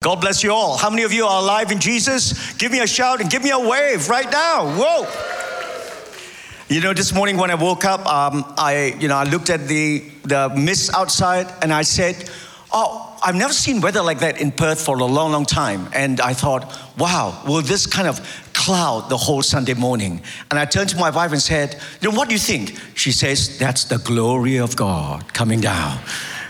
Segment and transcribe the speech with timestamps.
[0.00, 0.76] God bless you all.
[0.76, 2.52] How many of you are alive in Jesus?
[2.52, 4.72] Give me a shout and give me a wave right now.
[4.78, 5.08] Whoa.
[6.68, 9.66] You know, this morning when I woke up, um, I, you know, I looked at
[9.66, 12.30] the, the mist outside and I said,
[12.72, 15.88] oh, I've never seen weather like that in Perth for a long, long time.
[15.92, 18.20] And I thought, wow, will this kind of
[18.52, 20.22] cloud the whole Sunday morning?
[20.52, 22.78] And I turned to my wife and said, you know, what do you think?
[22.94, 25.98] She says, that's the glory of God coming down.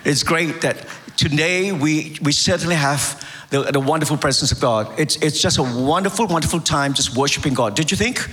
[0.05, 0.87] It's great that
[1.17, 4.93] today we, we certainly have the, the wonderful presence of God.
[4.99, 7.75] It's, it's just a wonderful, wonderful time just worshiping God.
[7.75, 8.29] Did you think?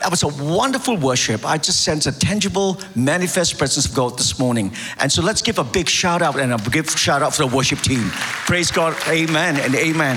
[0.00, 1.44] That was a wonderful worship.
[1.44, 4.72] I just sense a tangible, manifest presence of God this morning.
[4.98, 7.54] And so let's give a big shout out and a big shout out for the
[7.54, 8.08] worship team.
[8.46, 8.96] Praise God.
[9.08, 10.16] Amen and amen.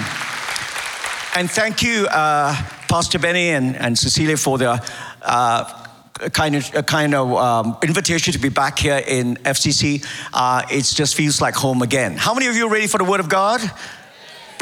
[1.35, 2.55] And thank you, uh,
[2.87, 4.81] Pastor Benny and, and Cecilia, for the
[5.21, 5.87] uh,
[6.31, 10.05] kind of, kind of um, invitation to be back here in FCC.
[10.31, 12.15] Uh, it just feels like home again.
[12.15, 13.59] How many of you are ready for the Word of God?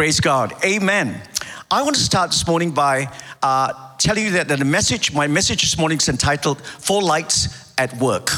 [0.02, 0.55] Praise God.
[0.66, 1.22] Amen.
[1.70, 3.08] I want to start this morning by
[3.44, 7.96] uh, telling you that, the message, my message this morning is entitled Four Lights at
[7.98, 8.32] Work.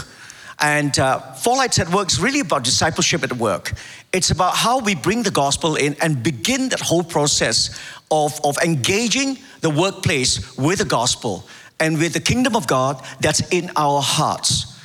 [0.60, 3.72] And uh, Four Lights at Work is really about discipleship at work.
[4.12, 7.80] It's about how we bring the gospel in and begin that whole process
[8.12, 11.48] of, of engaging the workplace with the gospel
[11.80, 14.78] and with the kingdom of God that's in our hearts.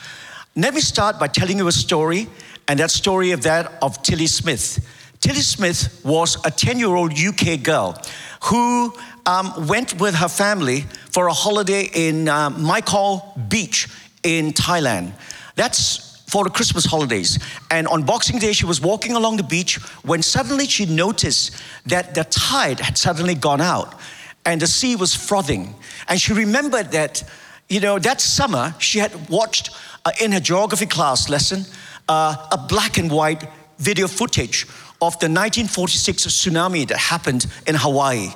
[0.54, 2.28] Let me start by telling you a story,
[2.68, 4.78] and that story of that of Tilly Smith.
[5.20, 8.00] Tilly Smith was a 10 year old UK girl
[8.44, 8.94] who
[9.26, 12.50] um, went with her family for a holiday in uh,
[13.48, 13.88] Beach
[14.22, 15.12] in Thailand.
[15.56, 17.38] That's for the Christmas holidays.
[17.70, 22.14] And on Boxing Day, she was walking along the beach when suddenly she noticed that
[22.14, 23.98] the tide had suddenly gone out
[24.44, 25.74] and the sea was frothing.
[26.06, 27.24] And she remembered that,
[27.68, 29.70] you know, that summer she had watched
[30.04, 31.64] uh, in her geography class lesson
[32.08, 33.44] uh, a black and white
[33.78, 34.66] video footage
[35.00, 38.28] of the 1946 tsunami that happened in Hawaii.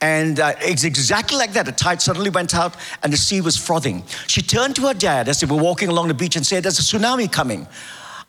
[0.00, 1.66] And uh, it's exactly like that.
[1.66, 4.04] The tide suddenly went out and the sea was frothing.
[4.26, 6.78] She turned to her dad as they were walking along the beach and said, There's
[6.78, 7.66] a tsunami coming.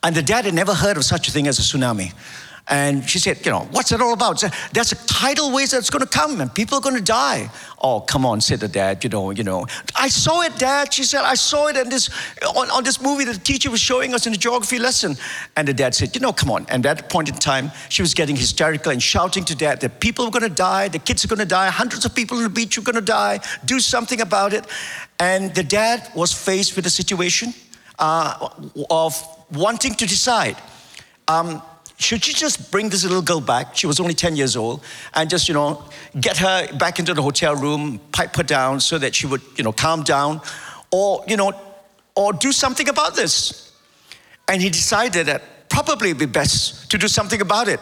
[0.02, 2.14] And the dad had never heard of such a thing as a tsunami.
[2.68, 4.40] And she said, You know, what's it all about?
[4.40, 7.50] Said, There's a tidal wave that's going to come and people are going to die.
[7.80, 9.68] Oh, come on, said the dad, you know, you know.
[9.96, 10.92] I saw it, dad.
[10.92, 12.10] She said, I saw it in this,
[12.56, 15.16] on, on this movie that the teacher was showing us in the geography lesson.
[15.56, 16.66] And the dad said, You know, come on.
[16.70, 20.00] And at that point in time, she was getting hysterical and shouting to dad that
[20.00, 22.44] people are going to die, the kids are going to die, hundreds of people on
[22.44, 23.42] the beach are going to die.
[23.66, 24.66] Do something about it.
[25.20, 27.54] And the dad was faced with a situation
[28.00, 28.50] uh,
[28.90, 30.58] of wanting to decide.
[31.28, 31.62] Um,
[31.98, 33.76] should you just bring this little girl back?
[33.76, 34.84] She was only 10 years old,
[35.14, 35.84] and just, you know,
[36.20, 39.64] get her back into the hotel room, pipe her down so that she would, you
[39.64, 40.42] know, calm down,
[40.92, 41.54] or, you know,
[42.16, 43.72] or do something about this.
[44.48, 47.80] And he decided that probably it'd be best to do something about it.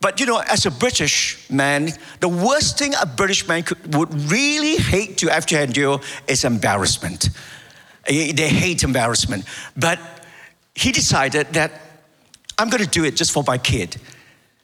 [0.00, 4.14] But you know, as a British man, the worst thing a British man could, would
[4.30, 7.30] really hate to have to endure is embarrassment.
[8.06, 9.44] They hate embarrassment.
[9.76, 9.98] But
[10.74, 11.72] he decided that
[12.58, 13.96] I'm going to do it just for my kid.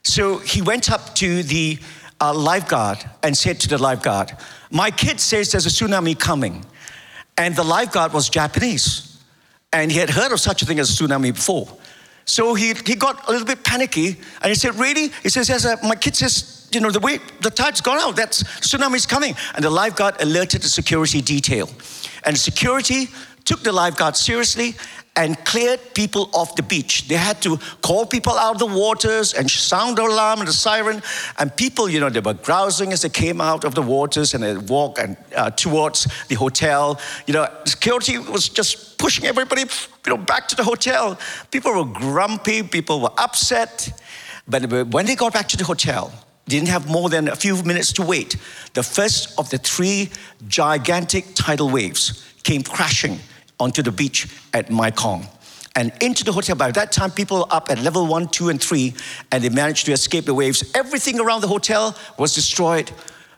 [0.03, 1.79] So he went up to the
[2.21, 4.31] uh, lifeguard and said to the lifeguard,
[4.71, 6.65] My kid says there's a tsunami coming.
[7.37, 9.19] And the lifeguard was Japanese.
[9.73, 11.67] And he had heard of such a thing as a tsunami before.
[12.25, 15.09] So he, he got a little bit panicky and he said, Really?
[15.21, 18.15] He says, yes, uh, My kid says, you know, the way the tide's gone out,
[18.15, 19.35] that's tsunami's coming.
[19.55, 21.69] And the lifeguard alerted the security detail.
[22.25, 23.09] And security
[23.45, 24.75] took the lifeguard seriously
[25.15, 27.07] and cleared people off the beach.
[27.07, 30.53] They had to call people out of the waters and sound the alarm and the
[30.53, 31.01] siren.
[31.39, 34.43] And people, you know, they were grousing as they came out of the waters and
[34.43, 36.99] they walked and, uh, towards the hotel.
[37.27, 41.17] You know, security was just pushing everybody, you know, back to the hotel.
[41.49, 42.61] People were grumpy.
[42.63, 44.01] People were upset.
[44.47, 46.11] But when they got back to the hotel,
[46.47, 48.35] didn't have more than a few minutes to wait.
[48.73, 50.11] The first of the three
[50.47, 53.19] gigantic tidal waves came crashing
[53.59, 55.25] onto the beach at Mai Khao
[55.75, 56.55] and into the hotel.
[56.55, 58.93] By that time, people were up at level one, two, and three,
[59.31, 60.71] and they managed to escape the waves.
[60.73, 62.91] Everything around the hotel was destroyed,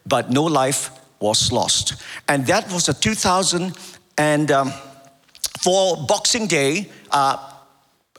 [0.05, 1.95] but no life was lost.
[2.27, 3.75] And that was a 2000
[4.17, 4.71] and um,
[5.59, 6.89] for Boxing Day.
[7.11, 7.53] Uh,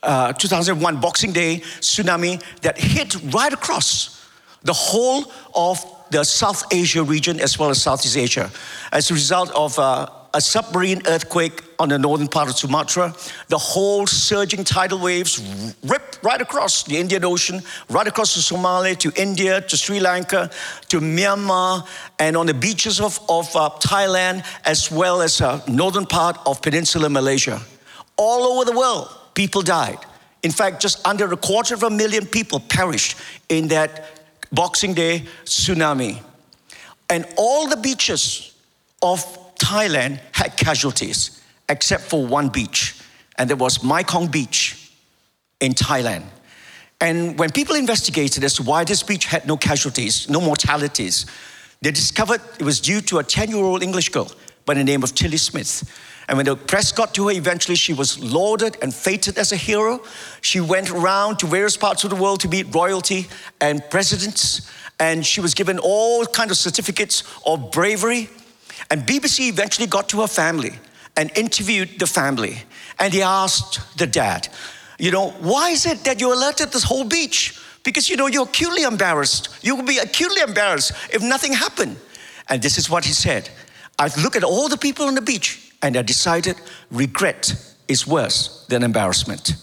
[0.01, 4.25] uh, 2001 Boxing Day tsunami that hit right across
[4.63, 8.49] the whole of the South Asia region as well as Southeast Asia
[8.93, 10.09] as a result of uh,
[10.39, 13.13] a submarine earthquake on the northern part of Sumatra.
[13.49, 15.43] The whole surging tidal waves
[15.83, 20.49] ripped right across the Indian Ocean, right across to Somalia, to India, to Sri Lanka,
[20.91, 21.85] to Myanmar,
[22.21, 26.63] and on the beaches of, of uh, Thailand, as well as uh, northern part of
[26.63, 27.61] Peninsula Malaysia.
[28.17, 29.99] All over the world, people died.
[30.45, 33.17] In fact, just under a quarter of a million people perished
[33.49, 36.23] in that Boxing Day tsunami.
[37.11, 38.55] And all the beaches
[39.03, 43.01] of Thailand had casualties, except for one beach,
[43.37, 44.93] and that was Mai Khao Beach
[45.61, 46.25] in Thailand.
[47.01, 51.27] And when people investigated as to why this beach had no casualties, no mortalities,
[51.81, 54.31] they discovered it was due to a 10 year old English girl
[54.67, 55.89] by the name of Tilly Smith.
[56.29, 59.57] And when the press got to her, eventually she was lauded and feted as a
[59.57, 60.03] hero.
[60.43, 63.29] She went around to various parts of the world to meet royalty
[63.61, 64.71] and presidents,
[65.01, 68.29] and she was given all kinds of certificates of bravery.
[68.91, 70.73] And BBC eventually got to her family
[71.17, 72.63] and interviewed the family.
[72.99, 74.49] And he asked the dad,
[74.99, 77.61] you know, why is it that you alerted this whole beach?
[77.85, 79.49] Because, you know, you're acutely embarrassed.
[79.63, 81.97] You will be acutely embarrassed if nothing happened.
[82.49, 83.51] And this is what he said
[83.99, 86.57] I look at all the people on the beach and I decided
[86.91, 87.53] regret
[87.89, 89.55] is worse than embarrassment.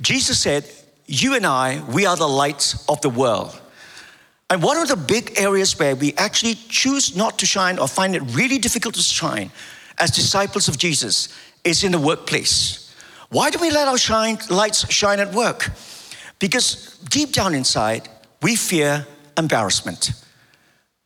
[0.00, 0.64] Jesus said,
[1.06, 3.60] You and I, we are the lights of the world.
[4.48, 8.14] And one of the big areas where we actually choose not to shine or find
[8.14, 9.50] it really difficult to shine
[9.98, 11.28] as disciples of Jesus
[11.64, 12.94] is in the workplace.
[13.30, 15.70] Why do we let our shine, lights shine at work?
[16.38, 18.08] Because deep down inside,
[18.40, 19.06] we fear
[19.36, 20.12] embarrassment,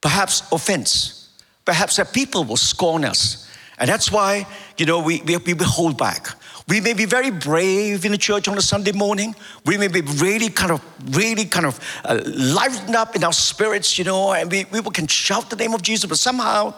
[0.03, 1.31] perhaps offense,
[1.65, 3.49] perhaps that people will scorn us.
[3.79, 4.47] And that's why,
[4.77, 6.29] you know, we, we, we hold back.
[6.69, 9.35] We may be very brave in the church on a Sunday morning.
[9.65, 13.99] We may be really kind of, really kind of uh, livened up in our spirits,
[13.99, 16.75] you know, and we, we can shout the name of Jesus, but somehow,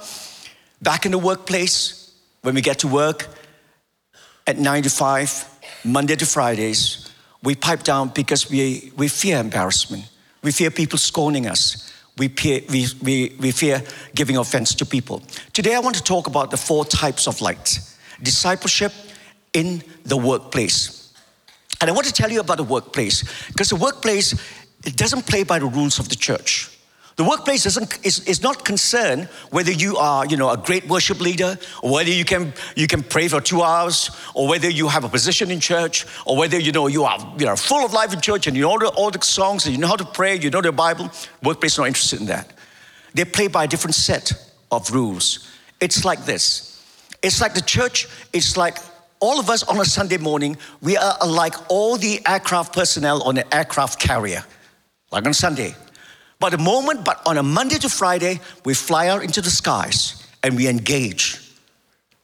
[0.80, 2.12] back in the workplace,
[2.42, 3.28] when we get to work
[4.46, 7.10] at 9 to 5, Monday to Fridays,
[7.42, 10.08] we pipe down because we, we fear embarrassment.
[10.42, 11.92] We fear people scorning us.
[12.18, 13.82] We fear, we, we, we fear
[14.14, 15.22] giving offense to people.
[15.52, 17.78] Today, I want to talk about the four types of light
[18.22, 18.92] discipleship,
[19.52, 21.12] in the workplace.
[21.80, 24.34] And I want to tell you about the workplace because the workplace
[24.84, 26.68] it doesn't play by the rules of the church.
[27.16, 31.20] The workplace doesn't, is, is not concerned whether you are, you know, a great worship
[31.20, 35.04] leader, or whether you can, you can pray for two hours, or whether you have
[35.04, 38.14] a position in church, or whether, you know, you are, you know, full of life
[38.14, 40.48] in church and you know all the songs, and you know how to pray, you
[40.48, 41.10] know the Bible.
[41.42, 42.50] Workplace is not interested in that.
[43.12, 44.32] They play by a different set
[44.70, 45.50] of rules.
[45.80, 46.82] It's like this.
[47.22, 48.78] It's like the church, it's like
[49.22, 53.38] all of us on a Sunday morning, we are like all the aircraft personnel on
[53.38, 54.44] an aircraft carrier,
[55.12, 55.74] like on Sunday.
[56.40, 60.26] But the moment, but on a Monday to Friday, we fly out into the skies
[60.42, 61.40] and we engage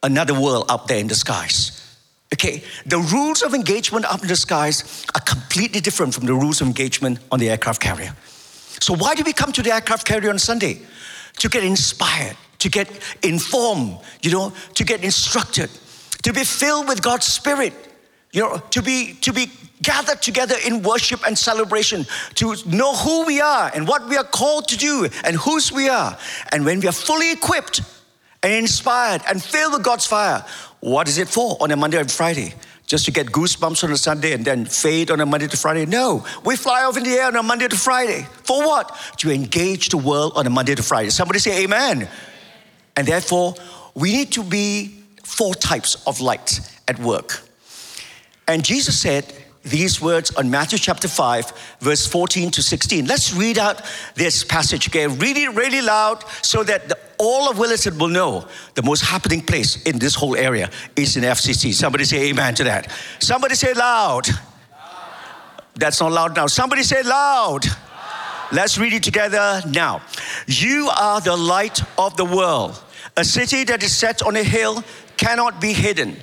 [0.02, 1.96] another world up there in the skies.
[2.34, 6.60] Okay, the rules of engagement up in the skies are completely different from the rules
[6.60, 8.14] of engagement on the aircraft carrier.
[8.80, 10.80] So, why do we come to the aircraft carrier on Sunday?
[11.38, 12.90] To get inspired, to get
[13.22, 15.70] informed, you know, to get instructed
[16.28, 17.72] to be filled with God's Spirit,
[18.32, 19.50] you know, to be, to be
[19.82, 22.04] gathered together in worship and celebration,
[22.34, 25.88] to know who we are and what we are called to do and whose we
[25.88, 26.18] are.
[26.52, 27.80] And when we are fully equipped
[28.42, 30.44] and inspired and filled with God's fire,
[30.80, 32.52] what is it for on a Monday and Friday?
[32.86, 35.86] Just to get goosebumps on a Sunday and then fade on a Monday to Friday?
[35.86, 38.26] No, we fly off in the air on a Monday to Friday.
[38.44, 38.94] For what?
[39.18, 41.08] To engage the world on a Monday to Friday.
[41.08, 42.06] Somebody say amen.
[42.96, 43.54] And therefore,
[43.94, 44.97] we need to be
[45.28, 47.42] four types of light at work.
[48.48, 49.32] And Jesus said
[49.62, 53.06] these words on Matthew chapter 5, verse 14 to 16.
[53.06, 53.82] Let's read out
[54.14, 55.06] this passage, okay?
[55.06, 59.42] Read it really loud so that the, all of Willetton will know the most happening
[59.42, 61.74] place in this whole area is in FCC.
[61.74, 62.90] Somebody say amen to that.
[63.18, 64.28] Somebody say loud.
[64.28, 64.36] loud.
[65.74, 66.46] That's not loud now.
[66.46, 67.66] Somebody say loud.
[67.66, 67.76] loud.
[68.52, 70.00] Let's read it together now.
[70.46, 72.82] You are the light of the world.
[73.16, 74.82] A city that is set on a hill
[75.18, 76.16] cannot be hidden,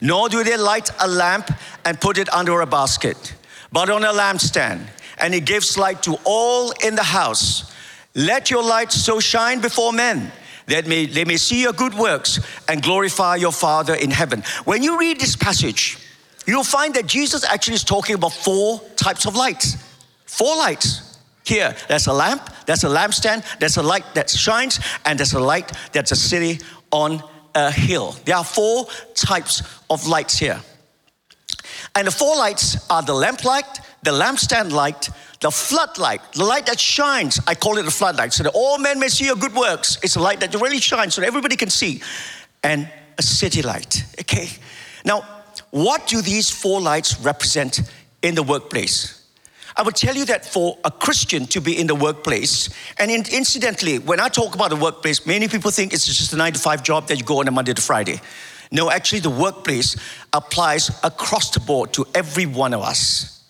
[0.00, 1.50] nor do they light a lamp
[1.84, 3.34] and put it under a basket,
[3.72, 4.86] but on a lampstand,
[5.18, 7.72] and it gives light to all in the house.
[8.14, 10.30] Let your light so shine before men
[10.66, 14.42] that may, they may see your good works and glorify your Father in heaven.
[14.64, 15.98] When you read this passage,
[16.46, 19.76] you'll find that Jesus actually is talking about four types of lights.
[20.26, 21.18] Four lights.
[21.44, 25.40] Here, there's a lamp, there's a lampstand, there's a light that shines, and there's a
[25.40, 26.60] light that's a city
[26.92, 27.22] on
[27.54, 28.16] a hill.
[28.24, 30.60] There are four types of lights here.
[31.94, 36.66] And the four lights are the lamp light, the lampstand light, the floodlight, the light
[36.66, 37.40] that shines.
[37.46, 39.98] I call it a floodlight, so that all men may see your good works.
[40.02, 42.02] It's a light that really shines so that everybody can see.
[42.62, 44.04] And a city light.
[44.20, 44.48] Okay.
[45.04, 45.22] Now,
[45.70, 47.80] what do these four lights represent
[48.22, 49.21] in the workplace?
[49.76, 53.24] I would tell you that for a Christian to be in the workplace, and in,
[53.32, 56.58] incidentally, when I talk about the workplace, many people think it's just a nine to
[56.58, 58.20] five job that you go on a Monday to Friday.
[58.70, 59.96] No, actually, the workplace
[60.32, 63.44] applies across the board to every one of us.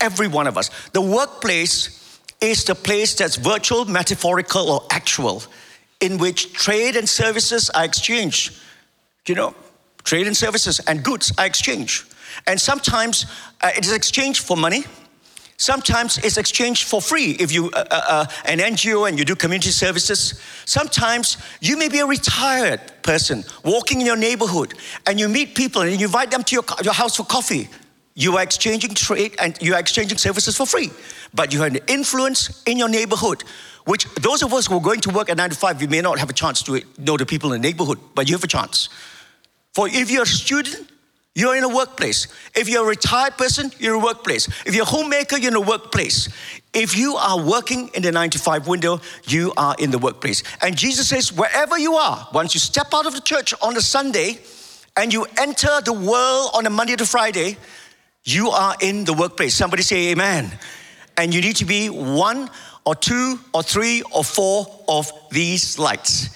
[0.00, 0.70] Every one of us.
[0.90, 5.42] The workplace is the place that's virtual, metaphorical, or actual,
[6.00, 8.56] in which trade and services are exchanged.
[9.26, 9.54] You know,
[10.02, 12.12] trade and services and goods are exchanged.
[12.46, 13.26] And sometimes
[13.62, 14.84] uh, it is exchanged for money.
[15.56, 19.36] Sometimes it's exchanged for free if you uh, uh, uh an NGO and you do
[19.36, 20.40] community services.
[20.64, 24.74] Sometimes you may be a retired person walking in your neighborhood
[25.06, 27.68] and you meet people and you invite them to your, your house for coffee.
[28.14, 30.90] You are exchanging trade and you are exchanging services for free.
[31.32, 33.42] But you have an influence in your neighborhood,
[33.86, 36.00] which those of us who are going to work at 9 to 5, we may
[36.00, 38.48] not have a chance to know the people in the neighborhood, but you have a
[38.48, 38.88] chance.
[39.72, 40.88] For if you're a student,
[41.34, 42.28] you're in a workplace.
[42.54, 44.46] If you're a retired person, you're a workplace.
[44.64, 46.28] If you're a homemaker, you're in a workplace.
[46.72, 50.44] If you are working in the 9 to 5 window, you are in the workplace.
[50.62, 53.80] And Jesus says, wherever you are, once you step out of the church on a
[53.80, 54.38] Sunday
[54.96, 57.56] and you enter the world on a Monday to Friday,
[58.22, 59.56] you are in the workplace.
[59.56, 60.56] Somebody say amen.
[61.16, 62.48] And you need to be one
[62.86, 66.30] or two or three or four of these lights.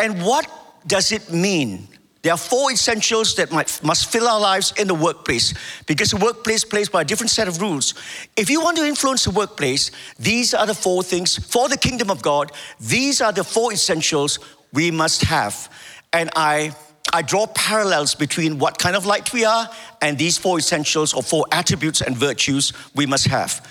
[0.00, 0.48] And what
[0.86, 1.86] does it mean
[2.22, 5.54] there are four essentials that might, must fill our lives in the workplace
[5.86, 7.94] because the workplace plays by a different set of rules.
[8.36, 12.10] If you want to influence the workplace, these are the four things for the kingdom
[12.10, 12.52] of God.
[12.78, 14.38] These are the four essentials
[14.72, 15.68] we must have.
[16.12, 16.76] And I,
[17.12, 19.68] I draw parallels between what kind of light we are
[20.00, 23.68] and these four essentials or four attributes and virtues we must have.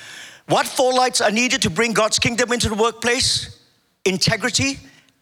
[0.47, 3.57] What four lights are needed to bring God's kingdom into the workplace?
[4.03, 4.79] Integrity,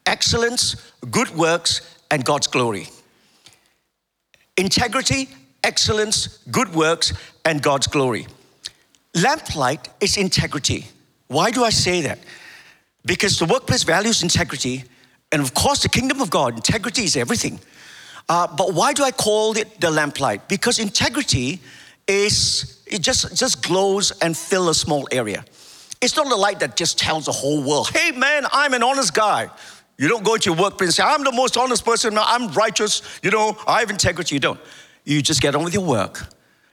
[0.08, 2.90] excellence, good works, and God's glory
[4.60, 5.30] integrity,
[5.64, 7.14] excellence, good works,
[7.46, 8.28] and God's glory.
[9.16, 10.88] Lamplight is integrity.
[11.28, 12.20] Why do I say that?
[13.06, 14.84] Because the workplace values integrity,
[15.32, 17.60] and of course, the kingdom of God, integrity is everything.
[18.28, 20.48] Uh, but why do I call it the lamplight?
[20.48, 21.62] Because integrity
[22.08, 25.46] is, it just, just glows and fill a small area.
[26.02, 29.14] It's not a light that just tells the whole world, hey man, I'm an honest
[29.14, 29.50] guy.
[30.00, 33.02] You don't go to your workplace and say, I'm the most honest person, I'm righteous,
[33.22, 34.34] you know, I have integrity.
[34.34, 34.60] You don't.
[35.04, 36.26] You just get on with your work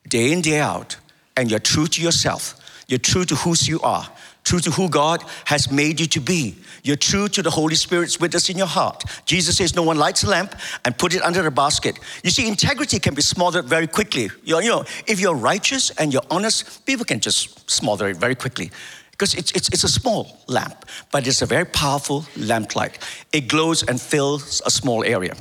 [0.09, 0.97] day in, day out,
[1.37, 2.55] and you're true to yourself.
[2.87, 4.09] You're true to who you are,
[4.45, 6.55] true to who God has made you to be.
[6.85, 9.03] You're true to the Holy Spirit's witness in your heart.
[9.25, 10.55] Jesus says, No one lights a lamp
[10.85, 11.99] and put it under a basket.
[12.23, 14.31] You see, integrity can be smothered very quickly.
[14.45, 18.71] You know, if you're righteous and you're honest, people can just smother it very quickly
[19.17, 22.99] because it's, it's, it's a small lamp, but it's a very powerful lamp light.
[23.33, 25.35] It glows and fills a small area.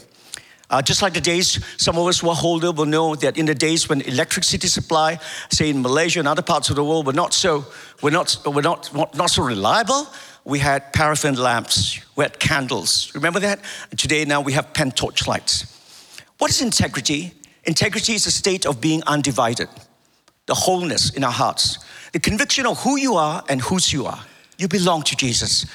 [0.70, 3.46] Uh, just like the days, some of us who are older will know that in
[3.46, 5.20] the days when electricity supply,
[5.52, 7.66] say in Malaysia and other parts of the world, were not so,
[8.02, 10.08] were not, were not, not so reliable,
[10.46, 13.14] we had paraffin lamps, we had candles.
[13.14, 13.60] Remember that?
[13.98, 15.66] Today now we have pen torch lights.
[16.38, 17.34] What is integrity?
[17.66, 19.68] Integrity is a state of being undivided,
[20.46, 21.80] the wholeness in our hearts
[22.16, 24.24] the conviction of who you are and whose you are.
[24.58, 25.66] You belong to Jesus.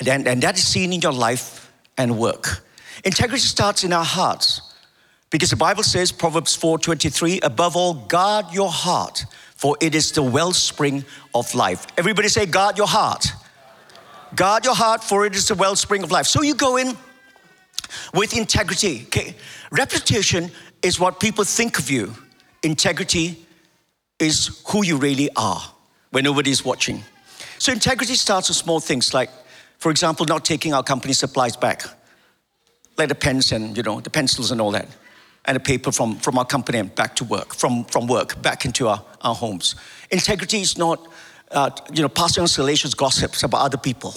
[0.00, 2.64] And, and that is seen in your life and work.
[3.04, 4.62] Integrity starts in our hearts.
[5.28, 9.26] Because the Bible says, Proverbs 4:23, above all, guard your heart,
[9.56, 11.86] for it is the wellspring of life.
[11.98, 13.26] Everybody say, guard your heart.
[14.34, 16.24] Guard your heart, for it is the wellspring of life.
[16.26, 16.96] So you go in
[18.14, 19.02] with integrity.
[19.08, 19.34] Okay?
[19.70, 20.50] Reputation
[20.80, 22.14] is what people think of you.
[22.62, 23.44] Integrity
[24.18, 25.73] is who you really are
[26.14, 27.02] when nobody's watching.
[27.58, 29.30] So integrity starts with small things like,
[29.78, 31.82] for example, not taking our company supplies back,
[32.96, 34.86] like the pens and you know the pencils and all that,
[35.44, 38.64] and the paper from, from our company and back to work, from, from work back
[38.64, 39.74] into our, our homes.
[40.12, 41.04] Integrity is not
[41.50, 44.14] uh, you know passing on salacious gossips about other people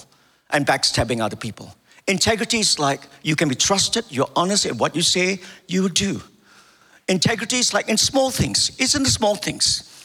[0.52, 1.74] and backstabbing other people.
[2.06, 6.22] Integrity is like you can be trusted, you're honest in what you say, you do.
[7.08, 9.97] Integrity is like in small things, it's in the small things.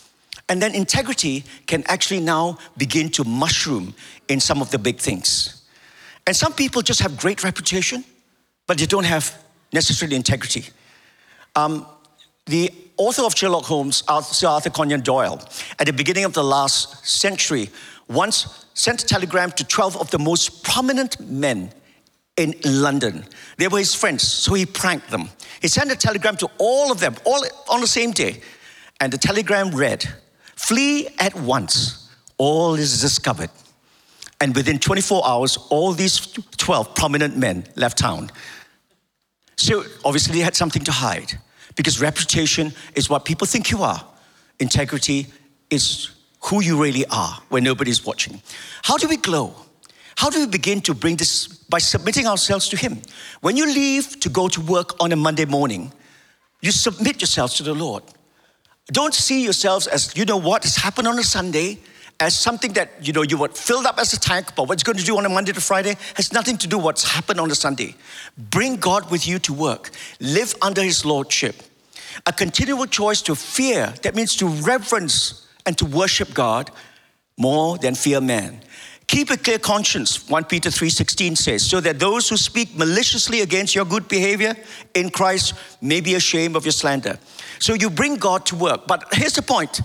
[0.52, 3.94] And then integrity can actually now begin to mushroom
[4.28, 5.62] in some of the big things.
[6.26, 8.04] And some people just have great reputation,
[8.66, 9.34] but they don't have
[9.72, 10.66] necessarily integrity.
[11.56, 11.86] Um,
[12.44, 15.40] the author of Sherlock Holmes, Sir Arthur Conan Doyle,
[15.78, 17.70] at the beginning of the last century,
[18.06, 21.72] once sent a telegram to 12 of the most prominent men
[22.36, 23.24] in London.
[23.56, 25.30] They were his friends, so he pranked them.
[25.62, 28.42] He sent a telegram to all of them, all on the same day.
[29.00, 30.06] And the telegram read,
[30.62, 32.08] Flee at once.
[32.38, 33.50] All is discovered.
[34.40, 36.18] And within 24 hours, all these
[36.56, 38.30] 12 prominent men left town.
[39.56, 41.38] So obviously, they had something to hide
[41.76, 44.04] because reputation is what people think you are,
[44.58, 45.26] integrity
[45.70, 46.10] is
[46.44, 48.40] who you really are when nobody's watching.
[48.82, 49.54] How do we glow?
[50.16, 53.02] How do we begin to bring this by submitting ourselves to Him?
[53.40, 55.92] When you leave to go to work on a Monday morning,
[56.60, 58.04] you submit yourselves to the Lord.
[58.88, 61.78] Don't see yourselves as, you know what has happened on a Sunday,
[62.20, 64.98] as something that you know you were filled up as a tank, but what's going
[64.98, 67.54] to do on a Monday to Friday has nothing to do what's happened on a
[67.54, 67.94] Sunday.
[68.36, 69.90] Bring God with you to work.
[70.20, 71.62] Live under His lordship.
[72.26, 76.70] A continual choice to fear, that means to reverence and to worship God
[77.36, 78.60] more than fear man.
[79.06, 83.74] Keep a clear conscience, 1 Peter 3:16 says, so that those who speak maliciously against
[83.74, 84.54] your good behavior
[84.94, 87.18] in Christ may be ashamed of your slander.
[87.62, 88.88] So you bring God to work.
[88.88, 89.82] But here's the point.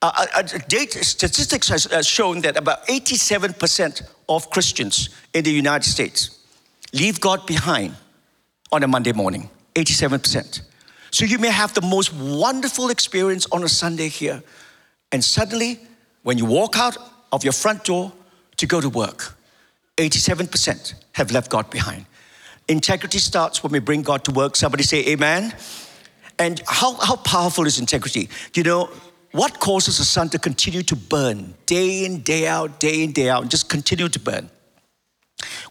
[0.00, 6.38] Uh, uh, data, statistics has shown that about 87% of Christians in the United States
[6.94, 7.94] leave God behind
[8.72, 9.50] on a Monday morning.
[9.74, 10.62] 87%.
[11.10, 14.42] So you may have the most wonderful experience on a Sunday here,
[15.12, 15.80] and suddenly,
[16.22, 16.96] when you walk out
[17.32, 18.12] of your front door
[18.56, 19.36] to go to work,
[19.98, 22.06] 87% have left God behind.
[22.66, 24.56] Integrity starts when we bring God to work.
[24.56, 25.52] Somebody say, Amen.
[26.38, 28.28] And how, how powerful is integrity?
[28.54, 28.90] You know,
[29.32, 33.28] what causes the sun to continue to burn day in, day out, day in, day
[33.28, 34.50] out, and just continue to burn?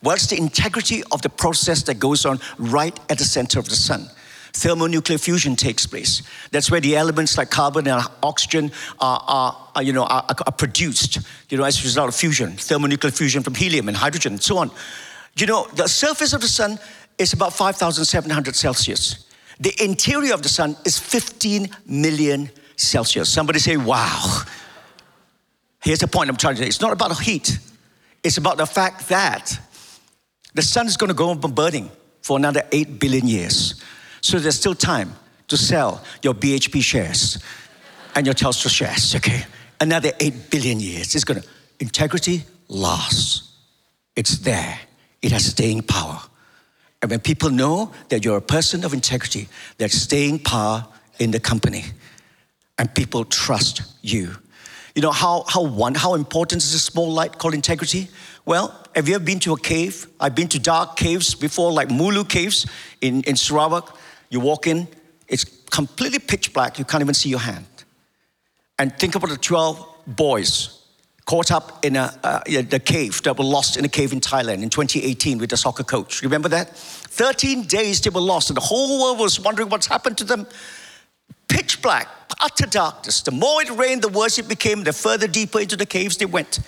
[0.02, 3.68] Well, it's the integrity of the process that goes on right at the center of
[3.68, 4.10] the sun.
[4.54, 6.24] Thermonuclear fusion takes place.
[6.52, 10.52] That's where the elements like carbon and oxygen are, are, are you know, are, are,
[10.52, 11.20] produced
[11.50, 14.58] you know, as a result of fusion, thermonuclear fusion from helium and hydrogen and so
[14.58, 14.72] on.
[15.36, 16.80] You know, the surface of the sun
[17.18, 19.27] is about 5,700 Celsius.
[19.60, 23.32] The interior of the sun is 15 million Celsius.
[23.32, 24.44] Somebody say, wow.
[25.82, 27.58] Here's the point I'm trying to say it's not about heat,
[28.24, 29.60] it's about the fact that
[30.54, 31.90] the sun is going to go on burning
[32.22, 33.82] for another 8 billion years.
[34.22, 35.16] So there's still time
[35.48, 37.42] to sell your BHP shares
[38.16, 39.46] and your Telstra shares, okay?
[39.80, 41.16] Another 8 billion years.
[41.16, 41.48] It's going to,
[41.80, 43.54] integrity lasts.
[44.16, 44.80] It's there.
[45.22, 46.20] It has staying power.
[47.02, 50.86] And when people know that you're a person of integrity, there's staying power
[51.20, 51.86] in the company.
[52.78, 54.36] And people trust you.
[54.96, 58.08] You know how, how, one, how important is a small light called integrity?
[58.46, 60.08] Well, have you ever been to a cave?
[60.20, 62.66] I've been to dark caves before, like Mulu caves
[63.02, 63.96] in, in Sarawak.
[64.30, 64.88] You walk in,
[65.28, 67.66] it's completely pitch black, you can't even see your hand.
[68.80, 70.77] And think about the 12 boys
[71.28, 74.64] caught up in a, uh, the cave that were lost in a cave in Thailand
[74.64, 76.24] in 2018 with a soccer coach.
[76.24, 76.76] Remember that?
[76.76, 80.48] 13 days they were lost, and the whole world was wondering what's happened to them.
[81.50, 82.08] Pitch black,
[82.40, 83.22] utter darkness.
[83.22, 86.26] The more it rained, the worse it became, the further deeper into the caves they
[86.26, 86.60] went.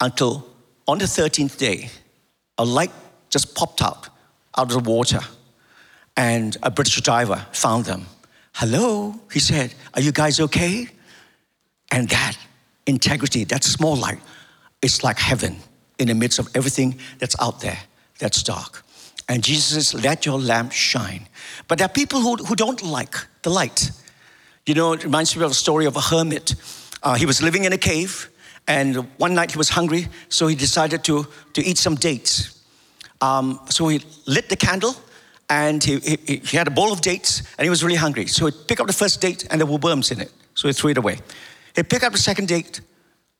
[0.00, 0.48] Until
[0.88, 1.90] on the 13th day,
[2.58, 2.92] a light
[3.30, 4.08] just popped out
[4.56, 5.20] out of the water,
[6.16, 8.06] and a British diver found them.
[8.54, 10.88] Hello, he said, Are you guys okay?
[11.92, 12.36] And that
[12.88, 14.18] integrity, that small light,
[14.82, 15.56] it's like heaven
[15.98, 17.78] in the midst of everything that's out there
[18.18, 18.84] that's dark.
[19.28, 21.28] And Jesus says, Let your lamp shine.
[21.68, 23.90] But there are people who, who don't like the light.
[24.66, 26.54] You know, it reminds me of a story of a hermit.
[27.02, 28.28] Uh, he was living in a cave,
[28.66, 32.62] and one night he was hungry, so he decided to, to eat some dates.
[33.20, 34.94] Um, so he lit the candle,
[35.48, 38.26] and he, he, he had a bowl of dates, and he was really hungry.
[38.26, 40.32] So he picked up the first date, and there were worms in it.
[40.54, 41.18] So he threw it away.
[41.78, 42.80] He picked up the second date.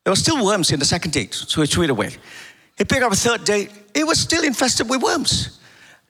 [0.05, 2.11] There were still worms in the second date, so he threw it away.
[2.77, 3.69] He picked up a third date.
[3.93, 5.59] It was still infested with worms.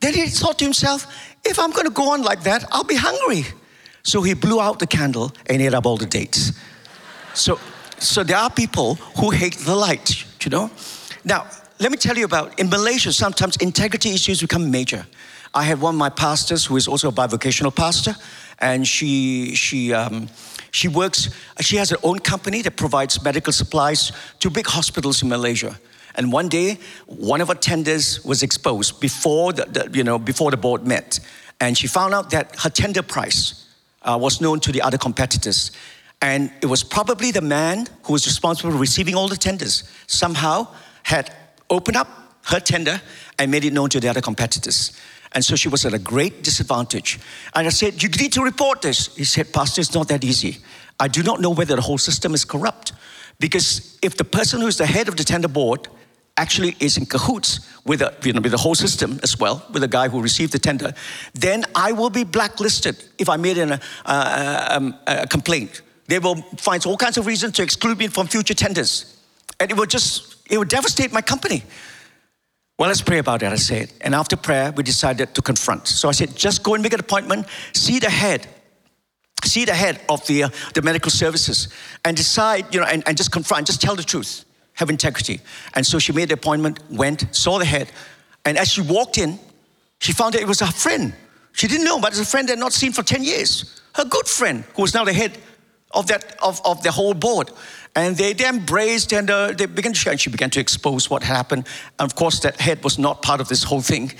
[0.01, 1.07] Then he thought to himself,
[1.43, 3.47] if I'm going to go on like that, I'll be hungry.
[4.03, 6.53] So he blew out the candle and ate up all the dates.
[7.33, 7.59] So,
[7.99, 10.71] so there are people who hate the light, you know?
[11.25, 11.47] Now,
[11.81, 15.07] let me tell you about in Malaysia, sometimes integrity issues become major.
[15.55, 18.15] I had one of my pastors who is also a bivocational pastor,
[18.59, 20.29] and she, she, um,
[20.71, 25.29] she works, she has her own company that provides medical supplies to big hospitals in
[25.29, 25.79] Malaysia.
[26.15, 30.51] And one day, one of her tenders was exposed before the, the you know, before
[30.51, 31.21] the board met.
[31.61, 33.67] And she found out that her tender price
[34.03, 35.71] uh, was known to the other competitors.
[36.21, 40.69] And it was probably the man who was responsible for receiving all the tenders somehow
[41.05, 41.33] had
[41.71, 42.09] opened up
[42.47, 43.01] her tender
[43.39, 44.93] and made it known to the other competitors.
[45.39, 47.21] And so she was at a great disadvantage.
[47.55, 49.15] And I said, You need to report this.
[49.15, 50.57] He said, Pastor, it's not that easy.
[50.99, 52.93] I do not know whether the whole system is corrupt.
[53.39, 55.87] Because if the person who's the head of the tender board
[56.37, 59.83] actually is in cahoots with, a, you know, with the whole system as well, with
[59.83, 60.93] the guy who received the tender,
[61.35, 65.83] then I will be blacklisted if I made an, uh, uh um, a complaint.
[66.09, 69.17] They will find all kinds of reasons to exclude me from future tenders.
[69.61, 71.63] And it would just, it would devastate my company.
[72.79, 73.93] Well, let's pray about it, I said.
[74.03, 75.89] And after prayer, we decided to confront.
[75.89, 78.47] So I said, just go and make an appointment, see the head,
[79.45, 81.69] see the head of the, uh, the medical services,
[82.05, 85.41] and decide, you know, and, and just confront, just tell the truth, have integrity.
[85.75, 87.91] And so she made the appointment, went, saw the head,
[88.45, 89.41] and as she walked in,
[90.01, 91.13] she found that it was her friend.
[91.53, 93.81] She didn't know, but it's a friend they had not seen for 10 years.
[93.97, 95.37] Her good friend, who was now the head
[95.93, 97.51] of that of, of the whole board.
[97.95, 100.13] And they, they embraced and uh, they began to share.
[100.13, 101.67] And she began to expose what happened.
[101.99, 104.13] And of course, that head was not part of this whole thing.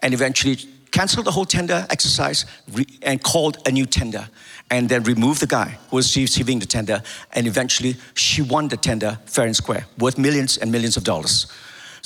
[0.00, 0.56] And eventually
[0.90, 4.28] canceled the whole tender exercise re- and called a new tender.
[4.70, 7.02] And then removed the guy who was receiving the tender.
[7.32, 11.46] And eventually, she won the tender fair and square, worth millions and millions of dollars.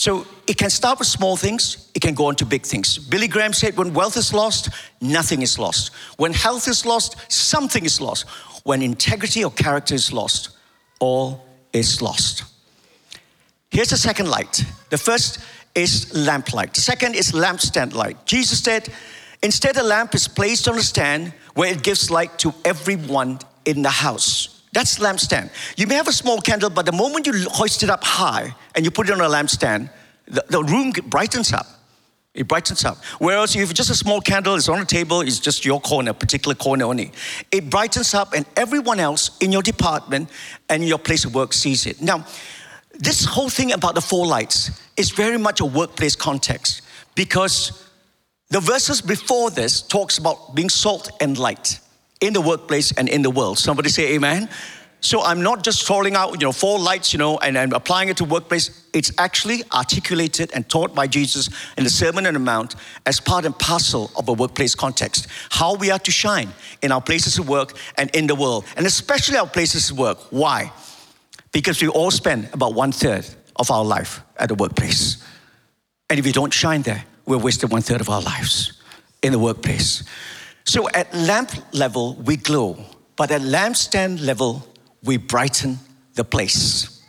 [0.01, 2.97] So it can start with small things, it can go on to big things.
[2.97, 4.71] Billy Graham said, when wealth is lost,
[5.03, 5.91] nothing is lost.
[6.17, 8.27] When health is lost, something is lost.
[8.65, 10.57] When integrity or character is lost,
[11.01, 12.45] all is lost.
[13.71, 14.65] Here's the second light.
[14.89, 15.41] The first
[15.75, 16.73] is lamp light.
[16.73, 18.25] The second is lampstand light.
[18.25, 18.89] Jesus said,
[19.43, 23.83] instead a lamp is placed on a stand where it gives light to everyone in
[23.83, 24.60] the house.
[24.73, 25.51] That's lampstand.
[25.77, 28.85] You may have a small candle, but the moment you hoist it up high and
[28.85, 29.91] you put it on a lampstand,
[30.27, 31.67] the, the room brightens up.
[32.33, 32.99] It brightens up.
[33.19, 36.55] Whereas if just a small candle is on a table, it's just your corner, particular
[36.55, 37.11] corner only.
[37.51, 40.31] It brightens up, and everyone else in your department
[40.69, 42.01] and your place of work sees it.
[42.01, 42.25] Now,
[42.95, 46.83] this whole thing about the four lights is very much a workplace context
[47.17, 47.89] because
[48.51, 51.81] the verses before this talks about being salt and light
[52.21, 53.59] in the workplace and in the world.
[53.59, 54.49] Somebody say amen.
[55.03, 58.11] So I'm not just throwing out, you know, four lights, you know, and, and applying
[58.11, 58.85] it to workplace.
[58.93, 62.75] It's actually articulated and taught by Jesus in the Sermon on the Mount
[63.07, 65.27] as part and parcel of a workplace context.
[65.49, 66.51] How we are to shine
[66.83, 70.19] in our places of work and in the world, and especially our places of work.
[70.31, 70.71] Why?
[71.51, 75.25] Because we all spend about one third of our life at the workplace.
[76.11, 78.75] And if we don't shine there, we're wasting one third of our lives
[79.23, 80.03] in the workplace.
[80.71, 82.79] So at lamp level, we glow,
[83.17, 84.65] but at lampstand level,
[85.03, 85.81] we brighten
[86.15, 87.03] the place.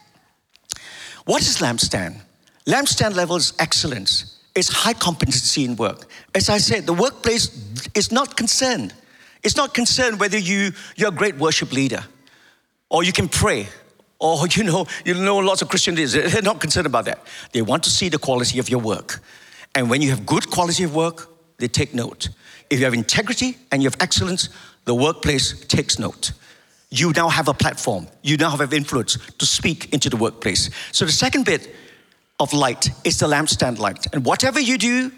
[1.26, 2.22] What is lampstand?
[2.66, 6.08] Lampstand level is excellence, it's high competency in work.
[6.34, 7.52] As I said, the workplace
[7.94, 8.96] is not concerned.
[9.44, 12.04] It's not concerned whether you, you're a great worship leader
[12.90, 13.68] or you can pray
[14.18, 17.20] or you know, you know lots of Christian leaders, they're not concerned about that.
[17.52, 19.22] They want to see the quality of your work.
[19.76, 22.30] And when you have good quality of work, they take note.
[22.72, 24.50] If you have integrity and you have excellence,
[24.86, 26.32] the workplace takes note
[26.92, 28.08] you now have a platform.
[28.22, 30.70] You now have influence to speak into the workplace.
[30.92, 31.74] So the second bit
[32.40, 34.06] of light is the lampstand light.
[34.14, 35.12] And whatever you do,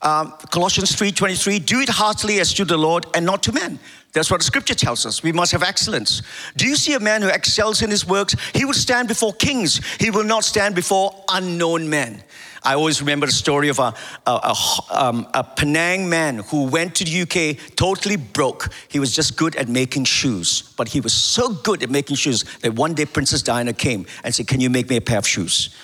[0.00, 3.78] um, Colossians 3:23, do it heartily as to the Lord and not to men.
[4.12, 5.22] That's what the scripture tells us.
[5.22, 6.22] We must have excellence.
[6.56, 8.34] Do you see a man who excels in his works?
[8.54, 9.84] He will stand before kings.
[9.98, 12.22] He will not stand before unknown men.
[12.66, 13.94] I always remember the story of a,
[14.26, 14.54] a, a,
[14.90, 18.72] um, a, Penang man who went to the UK totally broke.
[18.88, 22.44] He was just good at making shoes, but he was so good at making shoes
[22.62, 25.26] that one day Princess Diana came and said, Can you make me a pair of
[25.26, 25.76] shoes?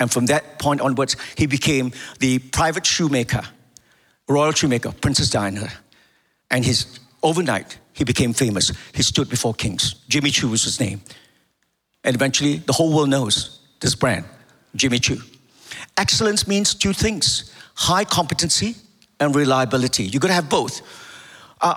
[0.00, 3.42] And from that point onwards, he became the private shoemaker,
[4.28, 5.72] royal shoemaker, Princess Diana.
[6.50, 8.72] And his overnight, he became famous.
[8.94, 9.94] He stood before kings.
[10.08, 11.00] Jimmy Choo was his name.
[12.04, 14.24] And eventually, the whole world knows this brand,
[14.76, 15.20] Jimmy Choo.
[15.96, 18.74] Excellence means two things high competency
[19.20, 20.04] and reliability.
[20.04, 20.82] You've got to have both.
[21.60, 21.74] Uh,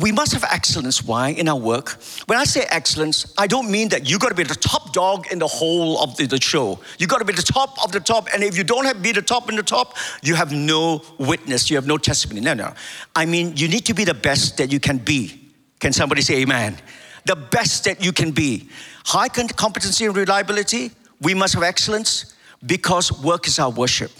[0.00, 1.02] we must have excellence.
[1.02, 1.30] Why?
[1.30, 1.98] In our work.
[2.26, 5.26] When I say excellence, I don't mean that you got to be the top dog
[5.32, 6.78] in the whole of the, the show.
[6.98, 8.28] You got to be the top of the top.
[8.32, 11.68] And if you don't have be the top in the top, you have no witness.
[11.68, 12.40] You have no testimony.
[12.40, 12.74] No, no.
[13.16, 15.52] I mean, you need to be the best that you can be.
[15.80, 16.78] Can somebody say amen?
[17.24, 18.68] The best that you can be.
[19.04, 20.92] High competency and reliability.
[21.20, 24.12] We must have excellence because work is our worship.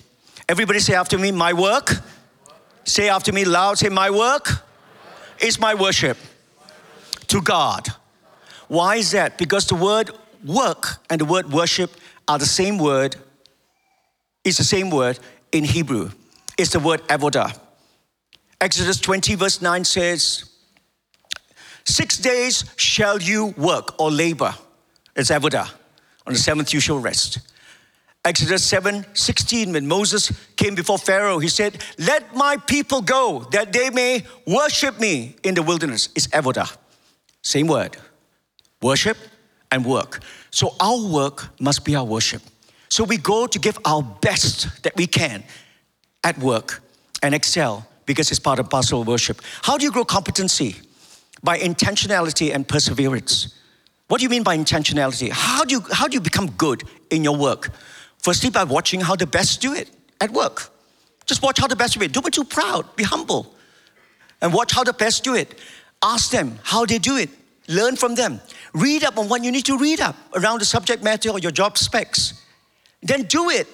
[0.48, 1.90] Everybody say after me, my work.
[2.84, 4.64] Say after me loud, say, my work
[5.40, 6.16] is my worship
[7.28, 7.88] to God.
[8.68, 9.38] Why is that?
[9.38, 10.10] Because the word
[10.44, 11.90] work and the word worship
[12.28, 13.16] are the same word,
[14.44, 15.18] it's the same word
[15.52, 16.10] in Hebrew.
[16.58, 17.58] It's the word avodah.
[18.60, 20.50] Exodus 20, verse 9 says,
[21.84, 24.54] Six days shall you work or labor.
[25.14, 25.70] It's avodah.
[26.26, 27.40] On the seventh you shall rest.
[28.24, 33.72] Exodus 7 16, when Moses came before Pharaoh, he said, Let my people go that
[33.72, 36.08] they may worship me in the wilderness.
[36.14, 36.74] It's avodah.
[37.42, 37.98] Same word.
[38.80, 39.18] Worship
[39.70, 40.20] and work.
[40.50, 42.40] So our work must be our worship.
[42.88, 45.42] So we go to give our best that we can
[46.22, 46.82] at work
[47.22, 49.42] and excel because it's part of pastoral worship.
[49.62, 50.76] How do you grow competency?
[51.42, 53.54] By intentionality and perseverance.
[54.08, 55.30] What do you mean by intentionality?
[55.30, 57.70] How do you, how do you become good in your work?
[58.24, 60.70] Firstly, by watching how the best do it at work.
[61.26, 62.10] Just watch how the best do it.
[62.10, 63.54] Don't be too proud, be humble.
[64.40, 65.58] And watch how the best do it.
[66.02, 67.28] Ask them how they do it.
[67.68, 68.40] Learn from them.
[68.72, 71.50] Read up on what you need to read up around the subject matter or your
[71.50, 72.42] job specs.
[73.02, 73.66] Then do it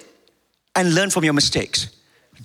[0.75, 1.89] and learn from your mistakes.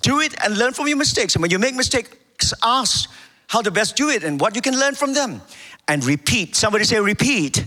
[0.01, 1.35] Do it and learn from your mistakes.
[1.35, 3.09] And when you make mistakes, ask
[3.47, 5.41] how the best do it and what you can learn from them.
[5.87, 6.55] and repeat.
[6.55, 7.65] Somebody say, repeat.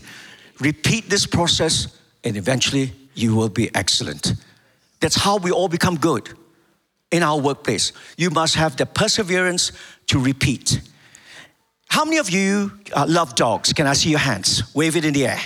[0.61, 4.35] Repeat this process, and eventually you will be excellent.
[5.01, 6.29] That's how we all become good
[7.11, 7.93] in our workplace.
[8.17, 9.73] You must have the perseverance
[10.09, 10.81] to repeat.
[11.89, 13.73] How many of you uh, love dogs?
[13.73, 14.75] Can I see your hands?
[14.75, 15.41] Wave it in the air.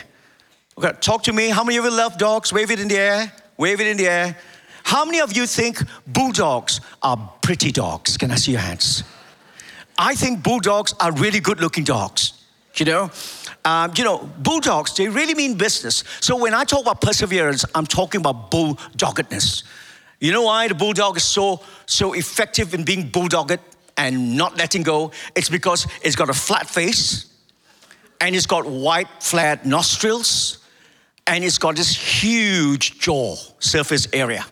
[0.76, 1.48] Okay, talk to me.
[1.48, 2.52] How many of you love dogs?
[2.52, 3.32] Wave it in the air.
[3.56, 4.36] Wave it in the air.
[4.82, 8.18] How many of you think bulldogs are pretty dogs?
[8.18, 9.04] Can I see your hands?
[9.96, 12.32] I think bulldogs are really good looking dogs.
[12.76, 13.10] You know,
[13.64, 16.04] um, you know, bulldogs, they really mean business.
[16.20, 19.64] So when I talk about perseverance, I'm talking about bulldoggedness.
[20.20, 23.58] You know why the bulldog is so, so effective in being bulldogged
[23.96, 25.12] and not letting go?
[25.34, 27.26] It's because it's got a flat face
[28.20, 30.58] and it's got white, flat nostrils
[31.26, 34.44] and it's got this huge jaw surface area.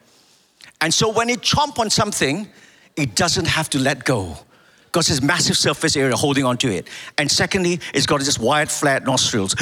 [0.81, 2.49] And so when it chomp on something,
[2.97, 4.39] it doesn't have to let go
[4.93, 6.87] because there's massive surface area holding onto it.
[7.17, 9.57] And secondly, it's got this wide, flat nostrils.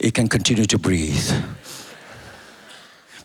[0.00, 1.30] It can continue to breathe.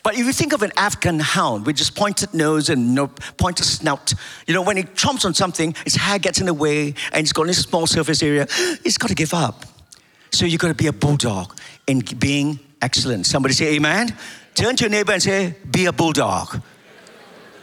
[0.03, 3.63] But if you think of an African hound with just pointed nose and no pointed
[3.63, 4.13] snout,
[4.45, 7.31] you know, when it chomps on something, its hair gets in the way and it's
[7.31, 8.45] got this small surface area,
[8.83, 9.65] it's got to give up.
[10.31, 13.25] So you've got to be a bulldog in being excellent.
[13.25, 14.15] Somebody say amen.
[14.55, 16.61] Turn to your neighbor and say, be a bulldog.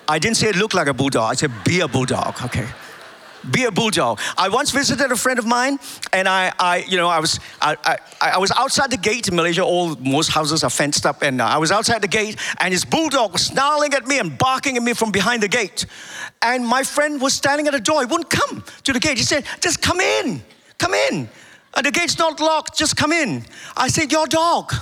[0.08, 2.66] I didn't say look like a bulldog, I said be a bulldog, okay?
[3.50, 4.20] Be a bulldog.
[4.36, 5.78] I once visited a friend of mine,
[6.12, 9.36] and I, I you know, I was, I, I, I, was outside the gate in
[9.36, 9.64] Malaysia.
[9.64, 12.84] All most houses are fenced up, and uh, I was outside the gate, and his
[12.84, 15.86] bulldog was snarling at me and barking at me from behind the gate.
[16.40, 18.00] And my friend was standing at the door.
[18.00, 19.18] He wouldn't come to the gate.
[19.18, 20.42] He said, "Just come in,
[20.78, 21.28] come in.
[21.74, 22.76] Uh, the gate's not locked.
[22.76, 23.44] Just come in."
[23.76, 24.72] I said, "Your dog."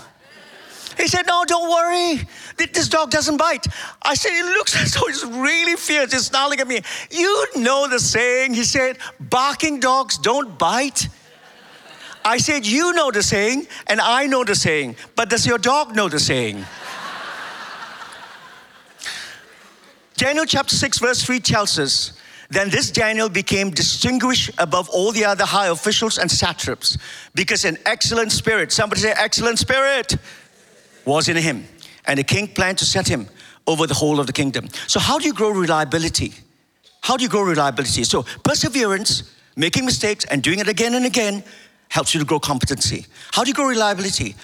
[1.00, 2.26] He said, No, don't worry.
[2.66, 3.66] This dog doesn't bite.
[4.02, 6.12] I said, It looks as though it's really fierce.
[6.12, 6.80] It's snarling at me.
[7.10, 8.54] You know the saying.
[8.54, 11.08] He said, Barking dogs don't bite.
[12.24, 15.96] I said, You know the saying, and I know the saying, but does your dog
[15.96, 16.64] know the saying?
[20.16, 22.12] Daniel chapter 6, verse 3 tells us
[22.50, 26.98] then this Daniel became distinguished above all the other high officials and satraps
[27.34, 30.16] because an excellent spirit, somebody say, excellent spirit,
[31.06, 31.64] was in him.
[32.06, 33.28] And the king planned to set him
[33.66, 34.68] over the whole of the kingdom.
[34.86, 36.32] So, how do you grow reliability?
[37.02, 38.04] How do you grow reliability?
[38.04, 41.44] So, perseverance, making mistakes, and doing it again and again
[41.88, 43.06] helps you to grow competency.
[43.32, 44.34] How do you grow reliability?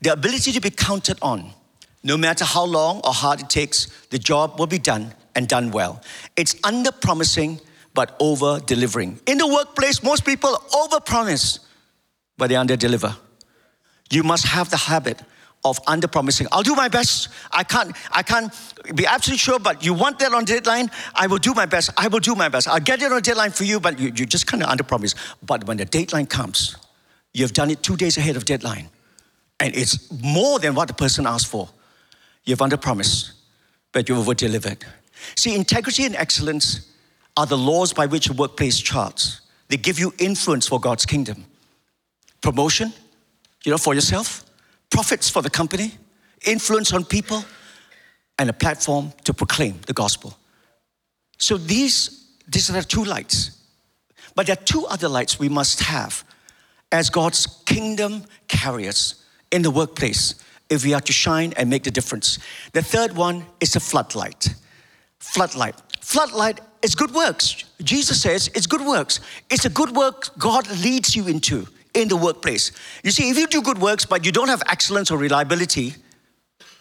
[0.00, 1.50] The ability to be counted on.
[2.04, 5.70] No matter how long or hard it takes, the job will be done and done
[5.70, 6.02] well.
[6.36, 7.60] It's under promising
[7.94, 9.20] but over delivering.
[9.26, 11.60] In the workplace, most people over promise,
[12.38, 13.14] but they under deliver.
[14.10, 15.20] You must have the habit
[15.64, 16.46] of under promising.
[16.50, 17.28] I'll do my best.
[17.52, 18.52] I can't, I can't
[18.94, 21.90] be absolutely sure, but you want that on deadline, I will do my best.
[21.96, 22.68] I will do my best.
[22.68, 25.14] I'll get it on deadline for you, but you, you just kind of under promise.
[25.42, 26.76] But when the deadline comes,
[27.32, 28.88] you've done it two days ahead of deadline.
[29.60, 31.68] And it's more than what the person asked for.
[32.44, 33.32] You've under promised,
[33.92, 34.84] but you've delivered.
[35.36, 36.90] See, integrity and excellence
[37.36, 39.42] are the laws by which a workplace charts.
[39.68, 41.44] They give you influence for God's kingdom.
[42.40, 42.92] Promotion,
[43.64, 44.44] you know, for yourself
[44.92, 45.90] profits for the company,
[46.46, 47.44] influence on people,
[48.38, 50.36] and a platform to proclaim the gospel.
[51.38, 53.58] So these, these are the two lights.
[54.34, 56.24] But there are two other lights we must have
[56.92, 60.34] as God's kingdom carriers in the workplace
[60.68, 62.38] if we are to shine and make the difference.
[62.72, 64.54] The third one is a floodlight.
[65.18, 65.76] Floodlight.
[66.00, 67.64] Floodlight is good works.
[67.82, 69.20] Jesus says it's good works.
[69.50, 72.72] It's a good work God leads you into in the workplace.
[73.02, 75.94] You see, if you do good works but you don't have excellence or reliability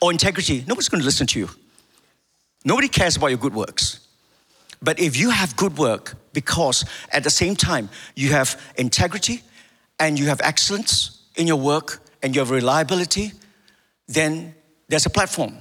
[0.01, 1.49] or integrity, nobody's going to listen to you.
[2.63, 4.07] Nobody cares about your good works.
[4.81, 9.43] But if you have good work because at the same time you have integrity
[9.99, 13.31] and you have excellence in your work and you have reliability,
[14.07, 14.55] then
[14.87, 15.57] there's a platform.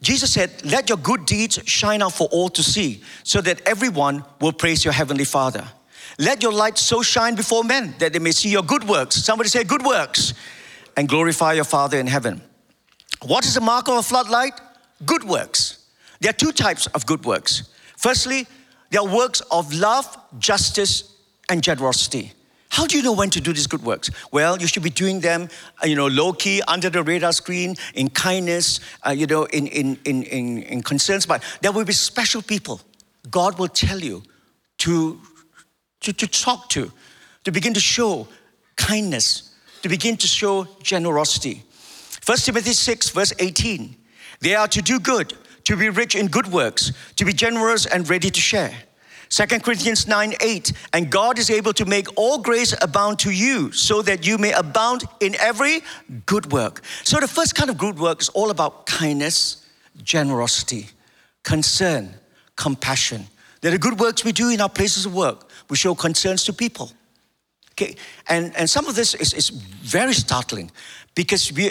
[0.00, 4.24] Jesus said, Let your good deeds shine out for all to see, so that everyone
[4.40, 5.66] will praise your heavenly Father.
[6.18, 9.16] Let your light so shine before men that they may see your good works.
[9.16, 10.34] Somebody say, good works,
[10.96, 12.42] and glorify your Father in heaven.
[13.22, 14.52] What is the mark of a floodlight?
[15.06, 15.86] Good works.
[16.20, 17.70] There are two types of good works.
[17.96, 18.46] Firstly,
[18.90, 21.14] there are works of love, justice,
[21.48, 22.32] and generosity.
[22.70, 24.10] How do you know when to do these good works?
[24.30, 25.48] Well, you should be doing them,
[25.82, 29.66] uh, you know, low key, under the radar screen, in kindness, uh, you know, in,
[29.68, 31.26] in, in, in, in concerns.
[31.26, 32.80] But there will be special people.
[33.30, 34.22] God will tell you
[34.78, 35.20] to
[36.00, 36.92] to, to talk to,
[37.44, 38.28] to begin to show
[38.76, 41.62] kindness, to begin to show generosity.
[42.26, 43.96] 1 Timothy 6, verse 18
[44.40, 45.34] they are to do good,
[45.64, 48.72] to be rich in good works, to be generous and ready to share,
[49.30, 50.72] 2 Corinthians 9 8.
[50.92, 54.52] And God is able to make all grace abound to you so that you may
[54.52, 55.80] abound in every
[56.26, 56.82] good work.
[57.04, 59.66] So the first kind of good work is all about kindness,
[60.02, 60.86] generosity,
[61.42, 62.14] concern,
[62.56, 63.26] compassion.
[63.60, 65.48] They're the good works we do in our places of work.
[65.68, 66.92] We show concerns to people.
[67.72, 67.94] Okay,
[68.28, 70.70] and, and some of this is, is very startling
[71.14, 71.70] because we,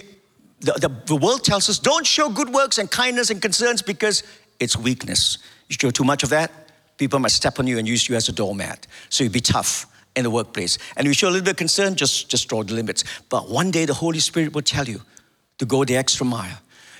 [0.61, 4.23] the, the, the world tells us don't show good works and kindness and concerns because
[4.59, 5.37] it's weakness.
[5.67, 6.51] You show too much of that,
[6.97, 8.87] people might step on you and use you as a doormat.
[9.09, 10.77] So you'd be tough in the workplace.
[10.95, 13.03] And if you show a little bit of concern, just, just draw the limits.
[13.29, 15.01] But one day the Holy Spirit will tell you
[15.57, 16.57] to go the extra mile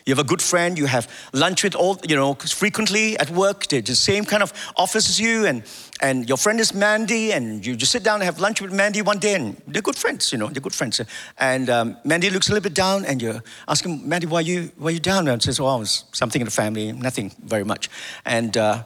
[0.08, 3.68] you have a good friend, you have lunch with all, you know, frequently at work,
[3.68, 5.64] they're the same kind of office as you, and,
[6.02, 9.02] and your friend is Mandy, and you just sit down and have lunch with Mandy
[9.02, 11.02] one day, and they're good friends, you know, they're good friends.
[11.38, 14.72] And um, Mandy looks a little bit down, and you're asking, Mandy, why are you,
[14.78, 15.28] why are you down?
[15.28, 17.90] And says, oh, it's something in the family, nothing very much.
[18.26, 18.84] And, uh,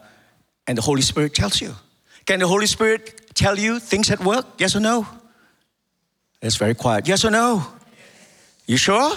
[0.65, 1.75] and the Holy Spirit tells you.
[2.25, 4.45] Can the Holy Spirit tell you things at work?
[4.57, 5.07] Yes or no?
[6.41, 7.07] It's very quiet.
[7.07, 7.63] Yes or no?
[8.65, 9.15] You sure?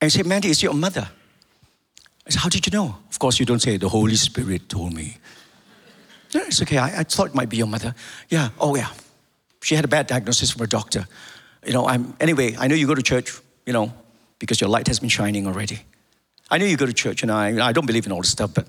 [0.00, 1.08] And he said, Mandy, it's your mother.
[2.26, 2.96] I said, How did you know?
[3.10, 5.16] Of course, you don't say, The Holy Spirit told me.
[6.34, 6.78] No, it's okay.
[6.78, 7.94] I, I thought it might be your mother.
[8.28, 8.90] Yeah, oh, yeah.
[9.62, 11.06] She had a bad diagnosis from a doctor.
[11.66, 13.32] You know, I'm, anyway, I know you go to church,
[13.66, 13.92] you know,
[14.38, 15.80] because your light has been shining already.
[16.50, 18.54] I know you go to church, and I, I don't believe in all this stuff,
[18.54, 18.66] but,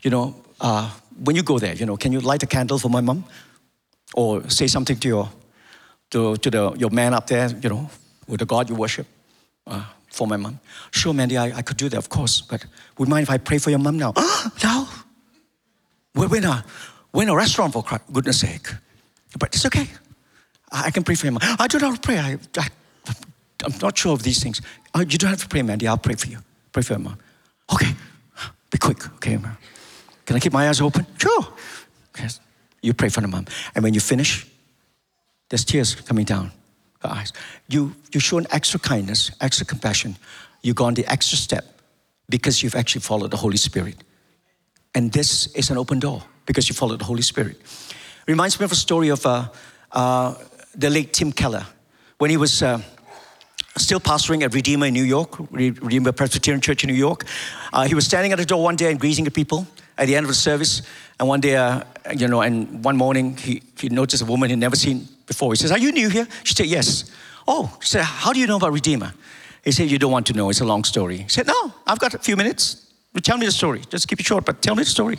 [0.00, 0.90] you know, uh,
[1.22, 3.24] when you go there, you know, can you light a candle for my mom?
[4.14, 5.30] Or say something to your,
[6.10, 7.90] to, to the, your man up there, you know,
[8.26, 9.06] with the God you worship?
[9.66, 10.60] Uh, for my mom.
[10.90, 12.64] Sure, Mandy, I, I could do that, of course, but
[12.98, 14.12] would mind if I pray for your mom now?
[14.62, 14.88] no.
[16.14, 16.64] We're, in a,
[17.12, 18.68] we're in a restaurant, for goodness sake.
[19.38, 19.88] But it's okay.
[20.70, 21.56] I, I can pray for your mom.
[21.58, 22.18] I do not know how to pray.
[22.18, 22.68] I, I,
[23.64, 24.60] I'm not sure of these things.
[24.94, 25.88] Uh, you don't have to pray, Mandy.
[25.88, 26.38] I'll pray for you.
[26.72, 27.18] Pray for your mom.
[27.72, 27.92] Okay.
[28.70, 29.38] Be quick, okay?
[30.26, 31.06] Can I keep my eyes open?
[31.16, 31.48] Sure.
[32.18, 32.40] Yes.
[32.82, 33.46] You pray for the mom.
[33.74, 34.46] And when you finish,
[35.48, 36.52] there's tears coming down
[37.10, 37.32] eyes.
[37.68, 40.16] You, you show an extra kindness, extra compassion.
[40.62, 41.64] You've gone the extra step
[42.28, 43.96] because you've actually followed the Holy Spirit.
[44.94, 47.60] And this is an open door because you followed the Holy Spirit.
[48.26, 49.48] Reminds me of a story of uh,
[49.90, 50.34] uh,
[50.74, 51.66] the late Tim Keller
[52.18, 52.80] when he was uh,
[53.76, 57.24] still pastoring at Redeemer in New York, Redeemer Presbyterian Church in New York.
[57.72, 59.66] Uh, he was standing at the door one day and greeting the people
[59.98, 60.82] at the end of the service.
[61.18, 61.82] And one day, uh,
[62.16, 65.52] you know, and one morning he, he noticed a woman he'd never seen before.
[65.52, 66.26] He says, Are you new here?
[66.44, 67.10] She said, Yes.
[67.48, 69.12] Oh, she said, How do you know about Redeemer?
[69.64, 70.50] He said, You don't want to know.
[70.50, 71.18] It's a long story.
[71.18, 72.86] He said, No, I've got a few minutes.
[73.22, 73.82] Tell me the story.
[73.90, 75.18] Just keep it short, but tell me the story.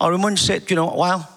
[0.00, 1.28] Our woman said, You know, well,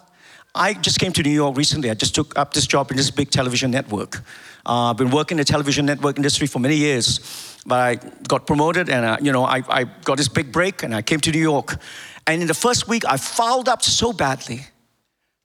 [0.53, 1.89] I just came to New York recently.
[1.89, 4.23] I just took up this job in this big television network.
[4.65, 7.95] Uh, I've been working in the television network industry for many years, but I
[8.27, 11.19] got promoted and, uh, you know, I, I got this big break and I came
[11.19, 11.77] to New York.
[12.25, 14.61] And in the first week, I fouled up so badly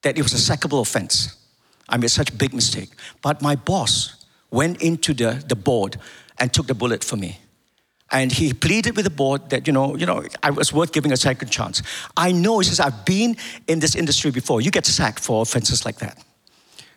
[0.03, 1.40] that it was a sackable offense.
[1.91, 2.91] I made such a big mistake.
[3.21, 5.99] But my boss went into the, the board
[6.39, 7.39] and took the bullet for me.
[8.13, 11.13] And he pleaded with the board that, you know, you know, I was worth giving
[11.13, 11.83] a second chance.
[12.17, 13.37] I know, he says, I've been
[13.69, 14.61] in this industry before.
[14.61, 16.19] You get sacked for offenses like that.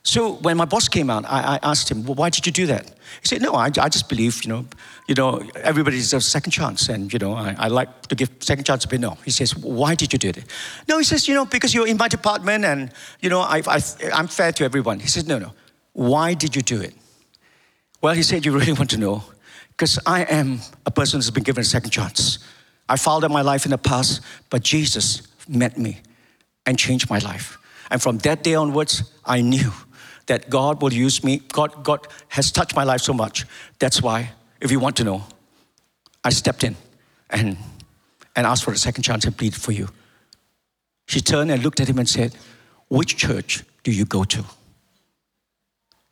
[0.05, 2.65] So when my boss came out, I, I asked him, well, why did you do
[2.67, 2.87] that?
[3.21, 4.65] He said, no, I, I just believe, you know,
[5.07, 6.89] you know, everybody deserves a second chance.
[6.89, 9.17] And, you know, I, I like to give second chance, but no.
[9.23, 10.43] He says, why did you do it?
[10.89, 13.79] No, he says, you know, because you're in my department and, you know, I, I,
[14.13, 14.99] I'm fair to everyone.
[14.99, 15.53] He says, no, no.
[15.93, 16.95] Why did you do it?
[18.01, 19.23] Well, he said, you really want to know?
[19.69, 22.39] Because I am a person who's been given a second chance.
[22.89, 26.01] I followed my life in the past, but Jesus met me
[26.65, 27.57] and changed my life.
[27.89, 29.71] And from that day onwards, I knew
[30.27, 31.41] that God will use me.
[31.51, 33.45] God, God has touched my life so much.
[33.79, 34.31] That's why,
[34.61, 35.23] if you want to know,
[36.23, 36.75] I stepped in
[37.29, 37.57] and,
[38.35, 39.89] and asked for a second chance and pleaded for you.
[41.07, 42.35] She turned and looked at him and said,
[42.89, 44.45] Which church do you go to?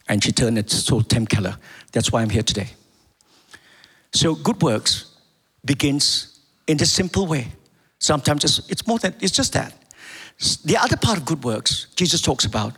[0.07, 1.57] And she turned and told Tim Keller,
[1.93, 2.71] That's why I'm here today.
[4.13, 5.15] So, good works
[5.63, 7.47] begins in this simple way.
[7.99, 9.73] Sometimes it's, it's more than, it's just that.
[10.65, 12.75] The other part of good works, Jesus talks about,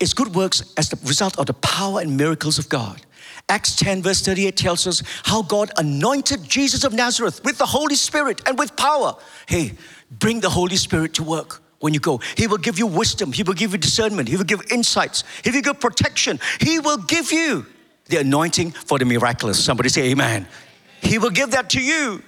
[0.00, 3.02] is good works as the result of the power and miracles of God.
[3.48, 7.94] Acts 10, verse 38 tells us how God anointed Jesus of Nazareth with the Holy
[7.94, 9.14] Spirit and with power.
[9.46, 9.72] Hey,
[10.10, 12.20] bring the Holy Spirit to work when you go.
[12.36, 15.50] He will give you wisdom, He will give you discernment, He will give insights, He
[15.50, 17.66] will give protection, He will give you
[18.06, 19.62] the anointing for the miraculous.
[19.62, 20.46] Somebody say, Amen.
[21.00, 22.22] He will give that to you.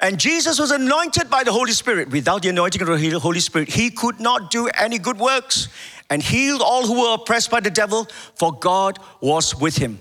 [0.00, 2.10] And Jesus was anointed by the Holy Spirit.
[2.10, 5.68] Without the anointing of the Holy Spirit, he could not do any good works
[6.10, 9.98] and healed all who were oppressed by the devil, for God was with him.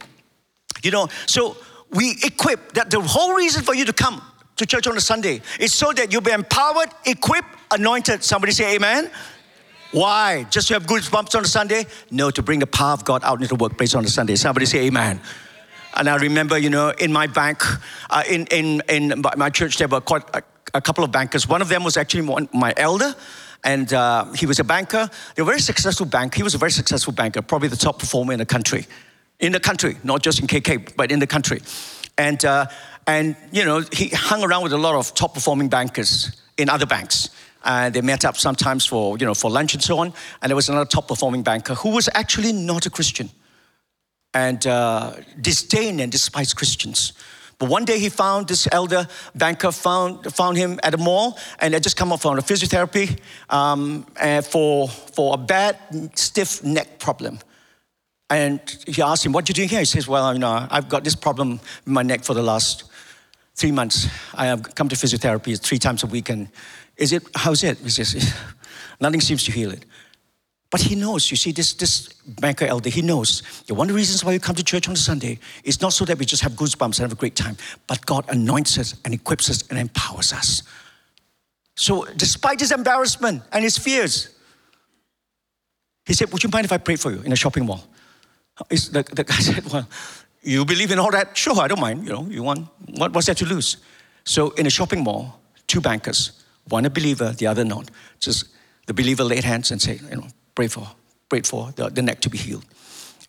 [0.84, 1.58] You know, so
[1.92, 4.22] we equip that the whole reason for you to come
[4.58, 8.24] to church on a Sunday is so that you'll be empowered, equipped, anointed.
[8.24, 9.12] Somebody say amen.
[9.92, 10.44] Why?
[10.50, 11.86] Just to have good goosebumps on a Sunday?
[12.12, 14.36] No, to bring the power of God out into the workplace on a Sunday.
[14.36, 15.22] Somebody say amen.
[15.96, 17.64] And I remember, you know, in my bank,
[18.10, 20.44] uh, in, in, in my church, there were quite a,
[20.74, 21.48] a, couple of bankers.
[21.48, 23.16] One of them was actually my elder,
[23.68, 25.10] and uh, he was a banker.
[25.36, 26.34] They were a very successful bank.
[26.34, 28.86] He was a very successful banker, probably the top performer in the country.
[29.42, 31.62] In the country, not just in KK, but in the country.
[32.18, 32.68] And, uh,
[33.08, 36.86] and you know, he hung around with a lot of top performing bankers in other
[36.86, 37.30] banks.
[37.66, 40.14] And they met up sometimes for, you know, for lunch and so on.
[40.42, 43.30] And there was another top performing banker who was actually not a Christian
[44.34, 45.12] and uh,
[45.42, 47.12] disdained and despised Christians.
[47.60, 51.74] But one day he found this elder banker found, found him at a mall and
[51.74, 54.06] had just come up from a physiotherapy um,
[54.44, 55.78] for, for a bad
[56.14, 57.40] stiff neck problem.
[58.30, 59.80] And he asked him, What you doing here?
[59.80, 62.84] He says, Well, you know, I've got this problem in my neck for the last
[63.56, 64.08] three months.
[64.36, 66.30] I have come to physiotherapy three times a week.
[66.30, 66.50] And
[66.98, 67.78] is it, how's it?
[67.78, 68.36] He says,
[69.00, 69.86] Nothing seems to heal it.
[70.70, 73.98] But he knows, you see, this, this banker elder, he knows that one of the
[73.98, 76.44] reasons why we come to church on a Sunday is not so that we just
[76.44, 77.56] have goosebumps and have a great time,
[77.88, 80.64] but God anoints us and equips us and empowers us.
[81.76, 84.36] So, despite his embarrassment and his fears,
[86.06, 87.88] he said, Would you mind if I pray for you in a shopping mall?
[88.70, 89.88] The, the guy said, Well,
[90.42, 91.38] you believe in all that?
[91.38, 92.04] Sure, I don't mind.
[92.04, 93.78] You know, you want, what, what's there to lose?
[94.24, 97.92] So, in a shopping mall, two bankers, one a believer, the other not.
[98.20, 98.50] Just
[98.88, 100.28] the believer laid hands and said, You know,
[100.58, 100.88] pray for,
[101.30, 102.66] prayed for the, the neck to be healed.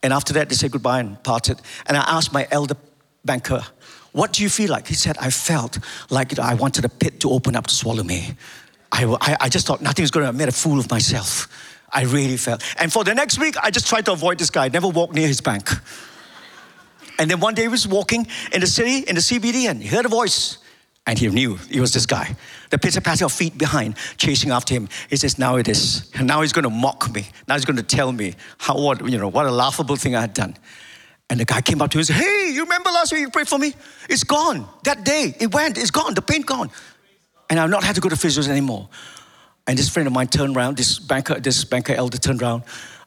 [0.03, 1.61] And after that, they said goodbye and parted.
[1.85, 2.75] And I asked my elder
[3.23, 3.63] banker,
[4.13, 4.87] What do you feel like?
[4.87, 8.35] He said, I felt like I wanted a pit to open up to swallow me.
[8.91, 11.49] I, I, I just thought nothing was going to, I made a fool of myself.
[11.93, 12.63] I really felt.
[12.81, 15.29] And for the next week, I just tried to avoid this guy, never walked near
[15.29, 15.69] his bank.
[17.19, 19.89] And then one day he was walking in the city, in the CBD, and he
[19.89, 20.57] heard a voice.
[21.09, 22.37] And he knew it was this guy.
[22.69, 24.91] The pitter patter of feet behind, chasing after him.
[25.09, 26.13] He says, Now it is.
[26.21, 27.27] Now he's going to mock me.
[27.49, 30.21] Now he's going to tell me how, what, you know, what a laughable thing I
[30.21, 30.55] had done.
[31.31, 33.31] And the guy came up to him and said, Hey, you remember last week you
[33.31, 33.73] prayed for me?
[34.11, 34.69] It's gone.
[34.85, 36.71] That day, it went, it's gone, the pain gone.
[37.49, 38.91] And I've not had to go to physios anymore.
[39.67, 42.65] And this friend of mine turned around, this banker, this banker elder turned around,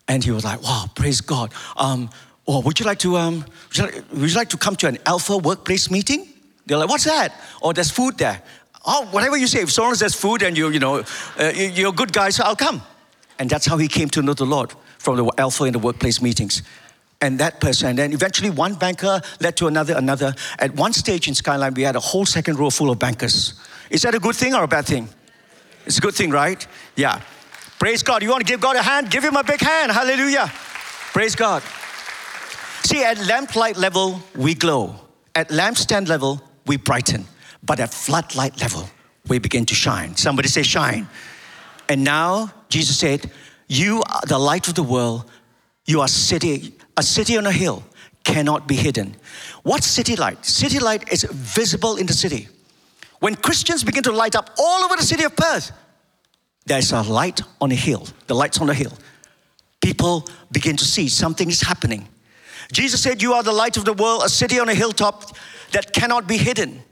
[0.08, 1.54] and he was like, Wow, praise God.
[1.78, 2.10] Um,
[2.48, 4.88] oh, would you like to um, would you like, would you like to come to
[4.88, 6.31] an alpha workplace meeting?
[6.72, 7.34] They're like, what's that?
[7.62, 8.42] Oh, there's food there.
[8.86, 11.04] Oh, whatever you say, if so long as there's food and you, you know,
[11.38, 12.82] uh, you're a good guy, so I'll come.
[13.40, 16.22] And that's how he came to know the Lord from the Alpha in the workplace
[16.22, 16.64] meetings.
[17.20, 20.34] And that person, and then eventually one banker led to another, another.
[20.60, 23.54] At one stage in Skyline, we had a whole second row full of bankers.
[23.90, 25.10] Is that a good thing or a bad thing?
[25.86, 26.66] It's a good thing, right?
[26.96, 27.20] Yeah.
[27.80, 28.24] Praise God.
[28.24, 29.12] You want to give God a hand?
[29.12, 29.92] Give him a big hand.
[29.92, 30.48] Hallelujah.
[31.12, 31.64] Praise God.
[32.84, 34.96] See, at lamplight level, we glow.
[35.36, 37.26] At lampstand level, we brighten.
[37.64, 38.90] But at floodlight level,
[39.28, 40.16] we begin to shine.
[40.16, 41.08] Somebody say, shine.
[41.90, 43.30] And now, Jesus said,
[43.68, 45.30] You are the light of the world.
[45.86, 47.84] You are city, a city on a hill
[48.24, 49.16] cannot be hidden.
[49.64, 50.46] What's city light?
[50.46, 52.48] City light is visible in the city.
[53.20, 55.72] When Christians begin to light up all over the city of Perth,
[56.66, 58.08] there's a light on a hill.
[58.28, 58.94] The light's on a hill.
[59.82, 62.08] People begin to see something is happening.
[62.72, 65.36] Jesus said, You are the light of the world, a city on a hilltop
[65.72, 66.84] that cannot be hidden.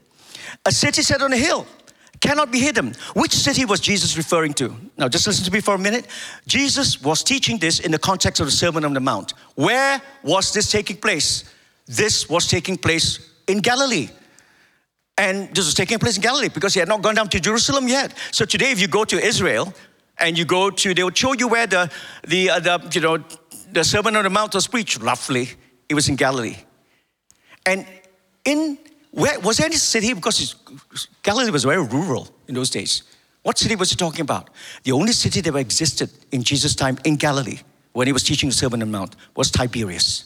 [0.66, 1.66] A city set on a hill
[2.20, 2.94] cannot be hidden.
[3.14, 4.76] Which city was Jesus referring to?
[4.98, 6.08] Now, just listen to me for a minute.
[6.48, 9.34] Jesus was teaching this in the context of the Sermon on the Mount.
[9.56, 11.46] Where was this taking place?
[11.88, 14.10] This was taking place in Galilee.
[15.18, 17.88] And this was taking place in Galilee because he had not gone down to Jerusalem
[17.88, 18.14] yet.
[18.32, 19.74] So today, if you go to Israel
[20.18, 21.92] and you go to, they will show you where the,
[22.28, 23.24] the, uh, the you know,
[23.72, 25.50] the Sermon on the Mount was preached, roughly.
[25.90, 26.58] It was in Galilee.
[27.66, 27.86] And
[28.50, 28.78] in
[29.12, 30.14] where was there any city?
[30.14, 30.56] Because
[31.24, 33.04] Galilee was very rural in those days.
[33.42, 34.50] What city was he talking about?
[34.84, 37.60] The only city that existed in Jesus' time in Galilee
[37.94, 40.26] when he was teaching the Sermon on the Mount was Tiberias.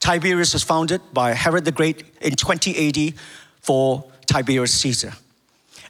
[0.00, 3.14] Tiberias was founded by Herod the Great in 20 AD
[3.60, 5.12] for Tiberius Caesar.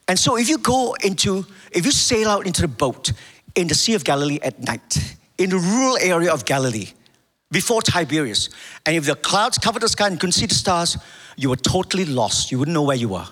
[0.07, 3.11] And so if you go into, if you sail out into the boat
[3.55, 6.87] in the Sea of Galilee at night, in the rural area of Galilee,
[7.51, 8.49] before Tiberias,
[8.85, 10.97] and if the clouds covered the sky and couldn't see the stars,
[11.37, 12.51] you were totally lost.
[12.51, 13.27] You wouldn't know where you were.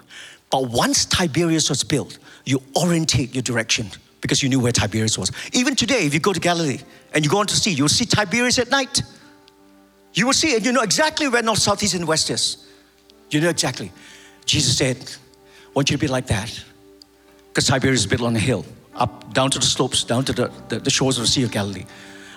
[0.52, 3.90] But once Tiberias was built, you orientate your direction
[4.22, 5.32] because you knew where Tiberias was.
[5.52, 6.80] Even today, if you go to Galilee
[7.14, 9.02] and you go on to sea, you'll see Tiberias at night.
[10.14, 10.64] You will see it.
[10.64, 12.66] You know exactly where north, south, east, and west is.
[13.32, 13.92] You know exactly.
[14.46, 16.64] Jesus said, I want you to be like that.
[17.50, 20.52] Because Tiberias is built on a hill, up, down to the slopes, down to the,
[20.70, 21.86] the, the shores of the Sea of Galilee.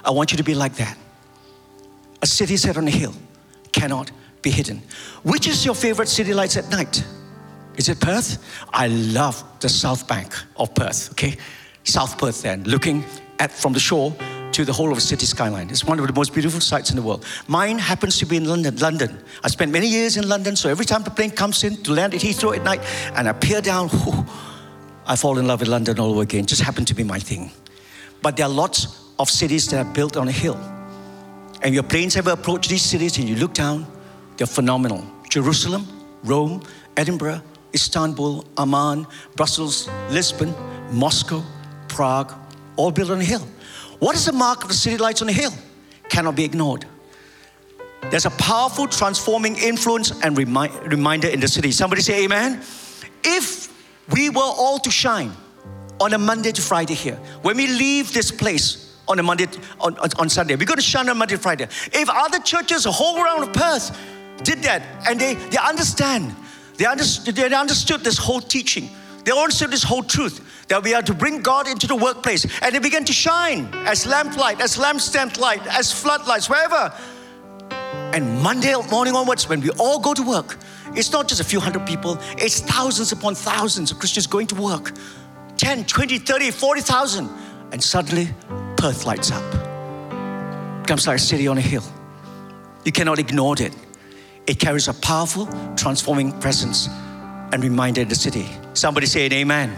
[0.04, 0.96] I want you to be like that.
[2.22, 3.14] A city set on a hill
[3.72, 4.10] cannot
[4.42, 4.82] be hidden.
[5.22, 7.04] Which is your favorite city lights at night?
[7.76, 8.42] Is it Perth?
[8.72, 11.36] I love the South Bank of Perth, okay?
[11.84, 13.04] South Perth then, looking
[13.38, 14.14] at from the shore
[14.52, 15.70] to the whole of the city skyline.
[15.70, 17.24] It's one of the most beautiful sights in the world.
[17.46, 18.76] Mine happens to be in London.
[18.76, 19.22] London.
[19.44, 22.14] I spent many years in London, so every time the plane comes in to land
[22.14, 22.80] at Heathrow at night
[23.14, 24.26] and I peer down, whew,
[25.06, 26.44] I fall in love with London all over again.
[26.46, 27.52] Just happened to be my thing.
[28.20, 30.58] But there are lots of cities that are built on a hill.
[31.62, 33.86] And your planes ever approach these cities and you look down,
[34.38, 35.04] they're phenomenal.
[35.28, 35.86] Jerusalem,
[36.24, 36.62] Rome,
[36.96, 37.42] Edinburgh,
[37.74, 40.54] Istanbul, Amman, Brussels, Lisbon,
[40.90, 41.44] Moscow,
[41.88, 42.32] Prague,
[42.76, 43.46] all built on a hill.
[43.98, 45.52] What is the mark of the city lights on a hill?
[46.08, 46.86] Cannot be ignored.
[48.10, 51.72] There's a powerful transforming influence and remi- reminder in the city.
[51.72, 52.62] Somebody say amen.
[53.24, 53.68] If
[54.14, 55.32] we were all to shine
[56.00, 59.46] on a Monday to Friday here, when we leave this place on a Monday,
[59.80, 61.64] on, on Sunday, we're going to shine on Monday to Friday.
[61.92, 63.98] If other churches, a whole round of Perth,
[64.44, 66.34] did that and they, they understand,
[66.76, 68.90] they understood, they understood this whole teaching,
[69.24, 72.74] they understood this whole truth that we are to bring God into the workplace and
[72.74, 76.92] they began to shine as lamplight, as lampstand light, as floodlights, wherever.
[78.14, 80.56] And Monday morning onwards, when we all go to work,
[80.94, 84.54] it's not just a few hundred people, it's thousands upon thousands of Christians going to
[84.54, 84.92] work
[85.58, 87.28] 10, 20, 30, 40,000.
[87.72, 88.28] And suddenly,
[88.76, 89.42] Perth lights up.
[89.54, 91.84] It Becomes like a city on a hill.
[92.84, 93.74] You cannot ignore it.
[94.48, 95.46] It carries a powerful,
[95.76, 96.88] transforming presence
[97.52, 98.48] and reminder in the city.
[98.72, 99.76] Somebody say an amen.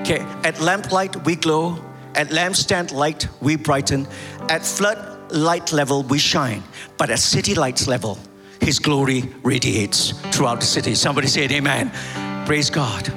[0.00, 1.76] Okay, at lamplight we glow,
[2.14, 4.08] at lampstand light we brighten,
[4.48, 6.62] at flood light level we shine,
[6.96, 8.18] but at city lights level,
[8.62, 10.94] His glory radiates throughout the city.
[10.94, 12.46] Somebody say an amen.
[12.46, 13.08] Praise God.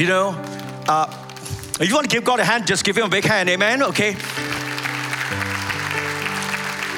[0.00, 0.30] You know,
[0.88, 1.06] uh,
[1.78, 3.82] if you want to give God a hand, just give Him a big hand, amen,
[3.82, 4.16] okay?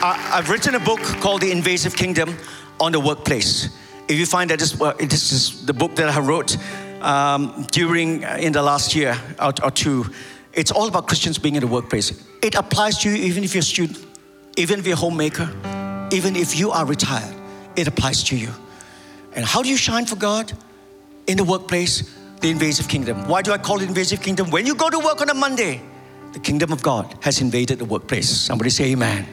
[0.04, 2.36] I, I've written a book called The Invasive Kingdom
[2.82, 3.68] on the Workplace.
[4.08, 6.56] If you find that this, this is the book that I wrote
[7.00, 10.06] um, during uh, in the last year or, or two,
[10.52, 12.12] it's all about Christians being in the workplace.
[12.42, 14.04] It applies to you even if you're a student,
[14.56, 15.48] even if you're a homemaker,
[16.12, 17.34] even if you are retired.
[17.76, 18.50] It applies to you.
[19.34, 20.52] And how do you shine for God
[21.26, 22.12] in the workplace?
[22.40, 23.28] The invasive kingdom.
[23.28, 24.50] Why do I call it invasive kingdom?
[24.50, 25.80] When you go to work on a Monday,
[26.32, 28.28] the kingdom of God has invaded the workplace.
[28.28, 29.26] Somebody say amen.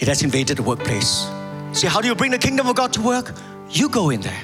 [0.00, 1.28] It has invaded the workplace.
[1.72, 3.34] See, how do you bring the kingdom of God to work?
[3.70, 4.42] You go in there.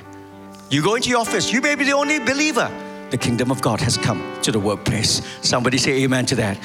[0.70, 1.53] You go into your office.
[1.53, 2.70] You may be the only believer.
[3.11, 5.22] The kingdom of God has come to the workplace.
[5.41, 6.59] Somebody say amen to that.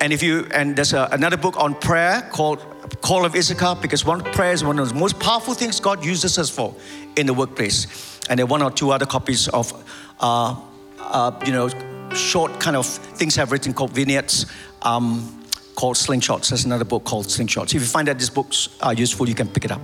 [0.00, 2.60] And if you and there's a, another book on prayer called
[3.00, 6.38] Call of Issachar because one prayer is one of the most powerful things God uses
[6.38, 6.74] us for
[7.16, 8.20] in the workplace.
[8.30, 9.72] And there are one or two other copies of,
[10.20, 10.60] uh,
[10.98, 11.68] uh, you know,
[12.14, 14.46] short kind of things I've written called vignettes.
[14.82, 15.37] Um,
[15.78, 16.48] called Slingshots.
[16.48, 17.66] There's another book called Slingshots.
[17.66, 19.80] If you find that these books are useful, you can pick it up.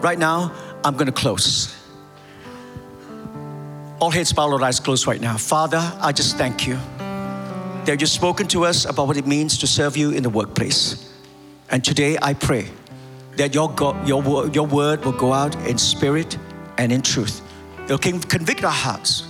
[0.00, 0.52] Right now,
[0.84, 1.74] I'm going to close.
[3.98, 5.36] All heads bowed, all eyes closed right now.
[5.36, 6.78] Father, I just thank you
[7.84, 11.12] that you've spoken to us about what it means to serve you in the workplace.
[11.68, 12.68] And today I pray
[13.38, 16.38] that your, God, your, your word will go out in spirit
[16.76, 17.42] and in truth.
[17.86, 19.24] It'll convict our hearts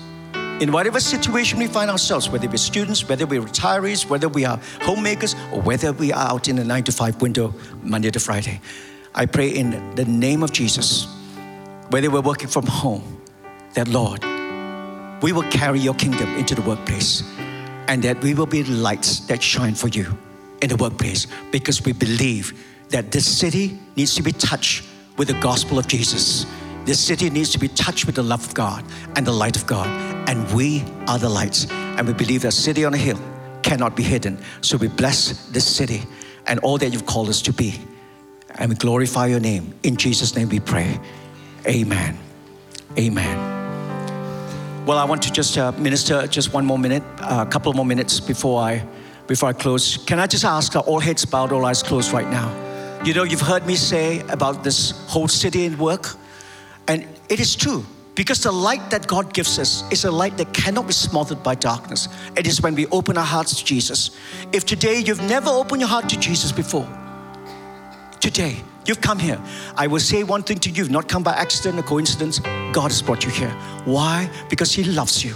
[0.61, 4.59] in whatever situation we find ourselves, whether we're students, whether we're retirees, whether we are
[4.83, 8.61] homemakers, or whether we are out in the nine to five window, Monday to Friday.
[9.15, 11.07] I pray in the name of Jesus,
[11.91, 13.21] whether we're working from home,
[13.75, 14.23] that Lord,
[15.23, 17.23] we will carry your kingdom into the workplace
[17.89, 20.07] and that we will be lights that shine for you
[20.63, 22.53] in the workplace because we believe
[22.91, 24.85] that this city needs to be touched
[25.17, 26.47] with the gospel of Jesus.
[26.89, 28.82] This city needs to be touched with the love of God
[29.14, 29.86] and the light of God.
[30.26, 31.70] And we are the lights.
[31.70, 33.20] And we believe that city on a hill
[33.62, 34.39] cannot be hidden.
[34.62, 36.05] So we bless this city
[36.47, 37.78] and all that you've called us to be.
[38.55, 39.74] And we glorify your name.
[39.82, 40.99] In Jesus' name we pray.
[41.66, 42.16] Amen.
[42.99, 44.86] Amen.
[44.86, 47.84] Well, I want to just uh, minister just one more minute, a uh, couple more
[47.84, 48.82] minutes before I,
[49.26, 49.99] before I close.
[49.99, 52.49] Can I just ask that all heads bowed, all eyes closed right now?
[53.05, 56.16] You know, you've heard me say about this whole city and work,
[56.89, 57.84] and it is true
[58.14, 61.55] because the light that God gives us is a light that cannot be smothered by
[61.55, 62.09] darkness.
[62.36, 64.11] It is when we open our hearts to Jesus.
[64.53, 66.89] If today you've never opened your heart to Jesus before,
[68.18, 68.57] today
[68.89, 69.39] You've come here.
[69.76, 72.39] I will say one thing to you you've not come by accident or coincidence.
[72.72, 73.51] God has brought you here.
[73.84, 74.30] Why?
[74.49, 75.34] Because He loves you.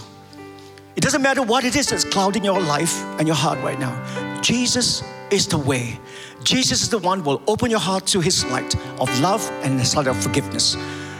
[0.97, 4.41] It doesn't matter what it is that's clouding your life and your heart right now.
[4.41, 6.01] Jesus is the way.
[6.45, 9.79] Jesus is the one who will open your heart to His light of love and
[9.79, 10.75] His light of forgiveness.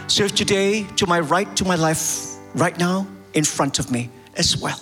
[0.07, 4.57] So today, to my right, to my left, right now, in front of me as
[4.57, 4.79] well.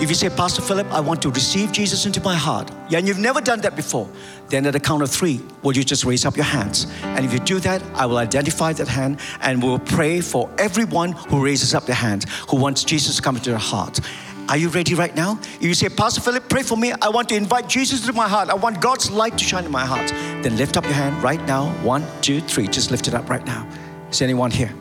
[0.00, 3.08] If you say, Pastor Philip, I want to receive Jesus into my heart, yeah, and
[3.08, 4.08] you've never done that before,
[4.48, 6.86] then at the count of three, will you just raise up your hands?
[7.02, 11.12] And if you do that, I will identify that hand and we'll pray for everyone
[11.12, 14.00] who raises up their hand, who wants Jesus to come into their heart.
[14.48, 15.38] Are you ready right now?
[15.56, 16.92] If you say, Pastor Philip, pray for me.
[17.02, 18.48] I want to invite Jesus into my heart.
[18.48, 20.08] I want God's light to shine in my heart.
[20.42, 21.70] Then lift up your hand right now.
[21.82, 22.66] One, two, three.
[22.66, 23.68] Just lift it up right now.
[24.10, 24.72] Is anyone here?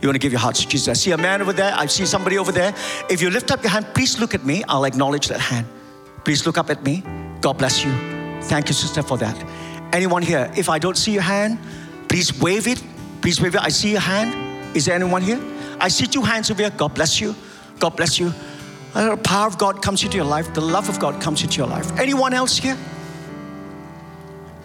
[0.00, 0.88] You want to give your heart to Jesus?
[0.88, 1.72] I see a man over there.
[1.76, 2.74] I see somebody over there.
[3.08, 4.64] If you lift up your hand, please look at me.
[4.68, 5.66] I'll acknowledge that hand.
[6.24, 7.04] Please look up at me.
[7.40, 7.92] God bless you.
[8.42, 9.36] Thank you, sister, for that.
[9.92, 10.50] Anyone here?
[10.56, 11.58] If I don't see your hand,
[12.08, 12.82] please wave it.
[13.20, 13.60] Please wave it.
[13.60, 14.76] I see your hand.
[14.76, 15.40] Is there anyone here?
[15.78, 16.70] I see two hands over here.
[16.70, 17.34] God bless you.
[17.78, 18.32] God bless you.
[18.94, 20.52] The power of God comes into your life.
[20.52, 21.96] The love of God comes into your life.
[21.98, 22.76] Anyone else here?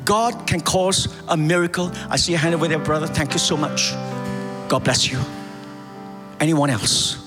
[0.07, 1.91] God can cause a miracle.
[2.09, 3.07] I see a hand over there, brother.
[3.07, 3.91] Thank you so much.
[4.69, 5.19] God bless you.
[6.39, 7.17] Anyone else?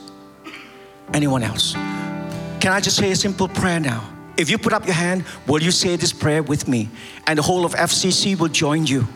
[1.13, 1.75] Anyone else?
[1.75, 4.03] Can I just say a simple prayer now?
[4.39, 6.89] If you put up your hand, will you say this prayer with me?
[7.27, 9.07] And the whole of FCC will join you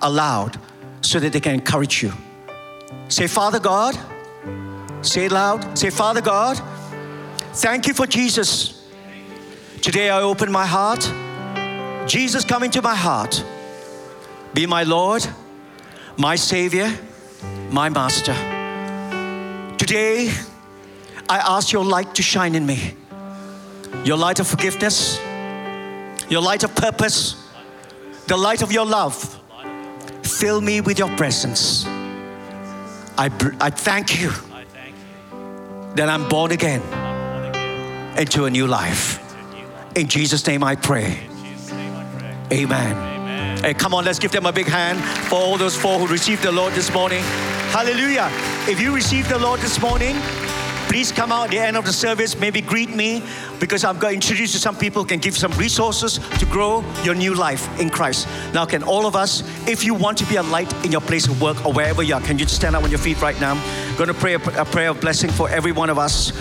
[0.00, 0.58] aloud
[1.00, 2.12] so that they can encourage you.
[3.06, 3.96] Say, Father God,
[5.00, 5.78] say it loud.
[5.78, 6.60] Say, Father God,
[7.52, 8.84] thank you for Jesus.
[9.80, 11.08] Today I open my heart.
[12.06, 13.44] Jesus, come into my heart.
[14.54, 15.26] Be my Lord,
[16.16, 16.92] my Savior,
[17.70, 18.34] my Master.
[19.78, 20.32] Today,
[21.28, 22.96] I ask your light to shine in me.
[24.04, 25.20] Your light of forgiveness,
[26.28, 27.36] your light of purpose,
[28.26, 29.40] the light of your love.
[30.22, 31.86] Fill me with your presence.
[33.16, 33.30] I,
[33.60, 34.30] I thank you
[35.94, 36.82] that I'm born again
[38.18, 39.20] into a new life.
[39.94, 41.31] In Jesus' name I pray.
[42.52, 42.96] Amen.
[42.96, 43.64] Amen.
[43.64, 46.42] Hey, come on, let's give them a big hand for all those four who received
[46.42, 47.22] the Lord this morning.
[47.70, 48.28] Hallelujah.
[48.68, 50.16] If you received the Lord this morning,
[50.88, 53.22] please come out at the end of the service, maybe greet me
[53.58, 56.84] because I'm going to introduce you to some people, can give some resources to grow
[57.02, 58.28] your new life in Christ.
[58.52, 61.26] Now, can all of us, if you want to be a light in your place
[61.28, 63.40] of work or wherever you are, can you just stand up on your feet right
[63.40, 63.54] now?
[63.54, 66.32] I'm going to pray a, a prayer of blessing for every one of us.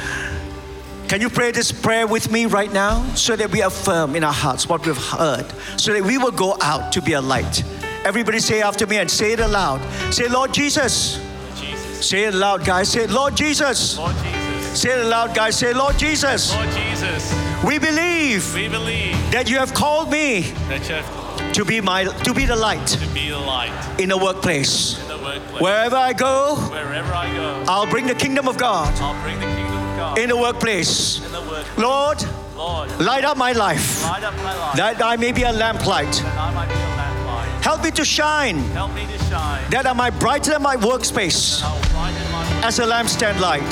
[1.12, 4.32] Can you pray this prayer with me right now so that we affirm in our
[4.32, 5.46] hearts what we've heard,
[5.76, 7.66] so that we will go out to be a light?
[8.06, 9.82] Everybody say after me and say it aloud.
[10.14, 11.20] Say, Lord Jesus.
[11.58, 12.08] Jesus.
[12.08, 12.88] Say it loud, guys.
[12.88, 13.98] Say, Lord Jesus.
[13.98, 14.80] Lord Jesus.
[14.80, 15.58] Say it aloud, guys.
[15.58, 16.56] Say, Lord Jesus.
[16.56, 17.34] Lord Jesus.
[17.62, 22.06] We believe We believe that you have called me that you have to be my
[22.06, 24.98] to be the light to be the light in the workplace.
[25.02, 25.62] in the workplace.
[25.62, 28.88] Wherever I go, Wherever I go, I'll bring the kingdom of God
[30.02, 31.24] God in the workplace.
[31.24, 31.78] in the workplace.
[31.78, 32.18] Lord,
[32.56, 36.14] Lord, light up my life light up my life that I may be a lamplight.
[36.14, 37.64] that I might be a lamplight.
[37.64, 41.72] Help me to shine Help me to shine that I might brighten my workspace I
[41.72, 43.72] will brighten my work as a lampstand light.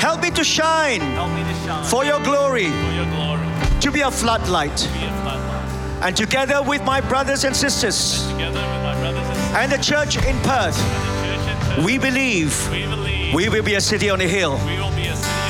[0.00, 3.46] Help me to shine me to shine for your glory, for your glory.
[3.80, 4.78] to be a floodlight.
[4.94, 6.04] Be a floodlight.
[6.04, 10.78] And together with my brothers and sisters brothers and sisters and the church in Perth,
[10.78, 12.99] in the church in Perth, we believe we believe
[13.34, 14.58] we will be a city on a hill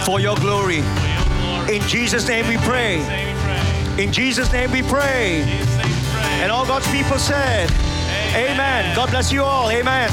[0.04, 0.78] for your glory.
[1.68, 3.00] In Jesus' name we pray.
[3.98, 5.42] In Jesus' name we pray.
[6.42, 7.70] And all God's people said,
[8.34, 8.94] Amen.
[8.94, 9.70] God bless you all.
[9.70, 10.10] Amen.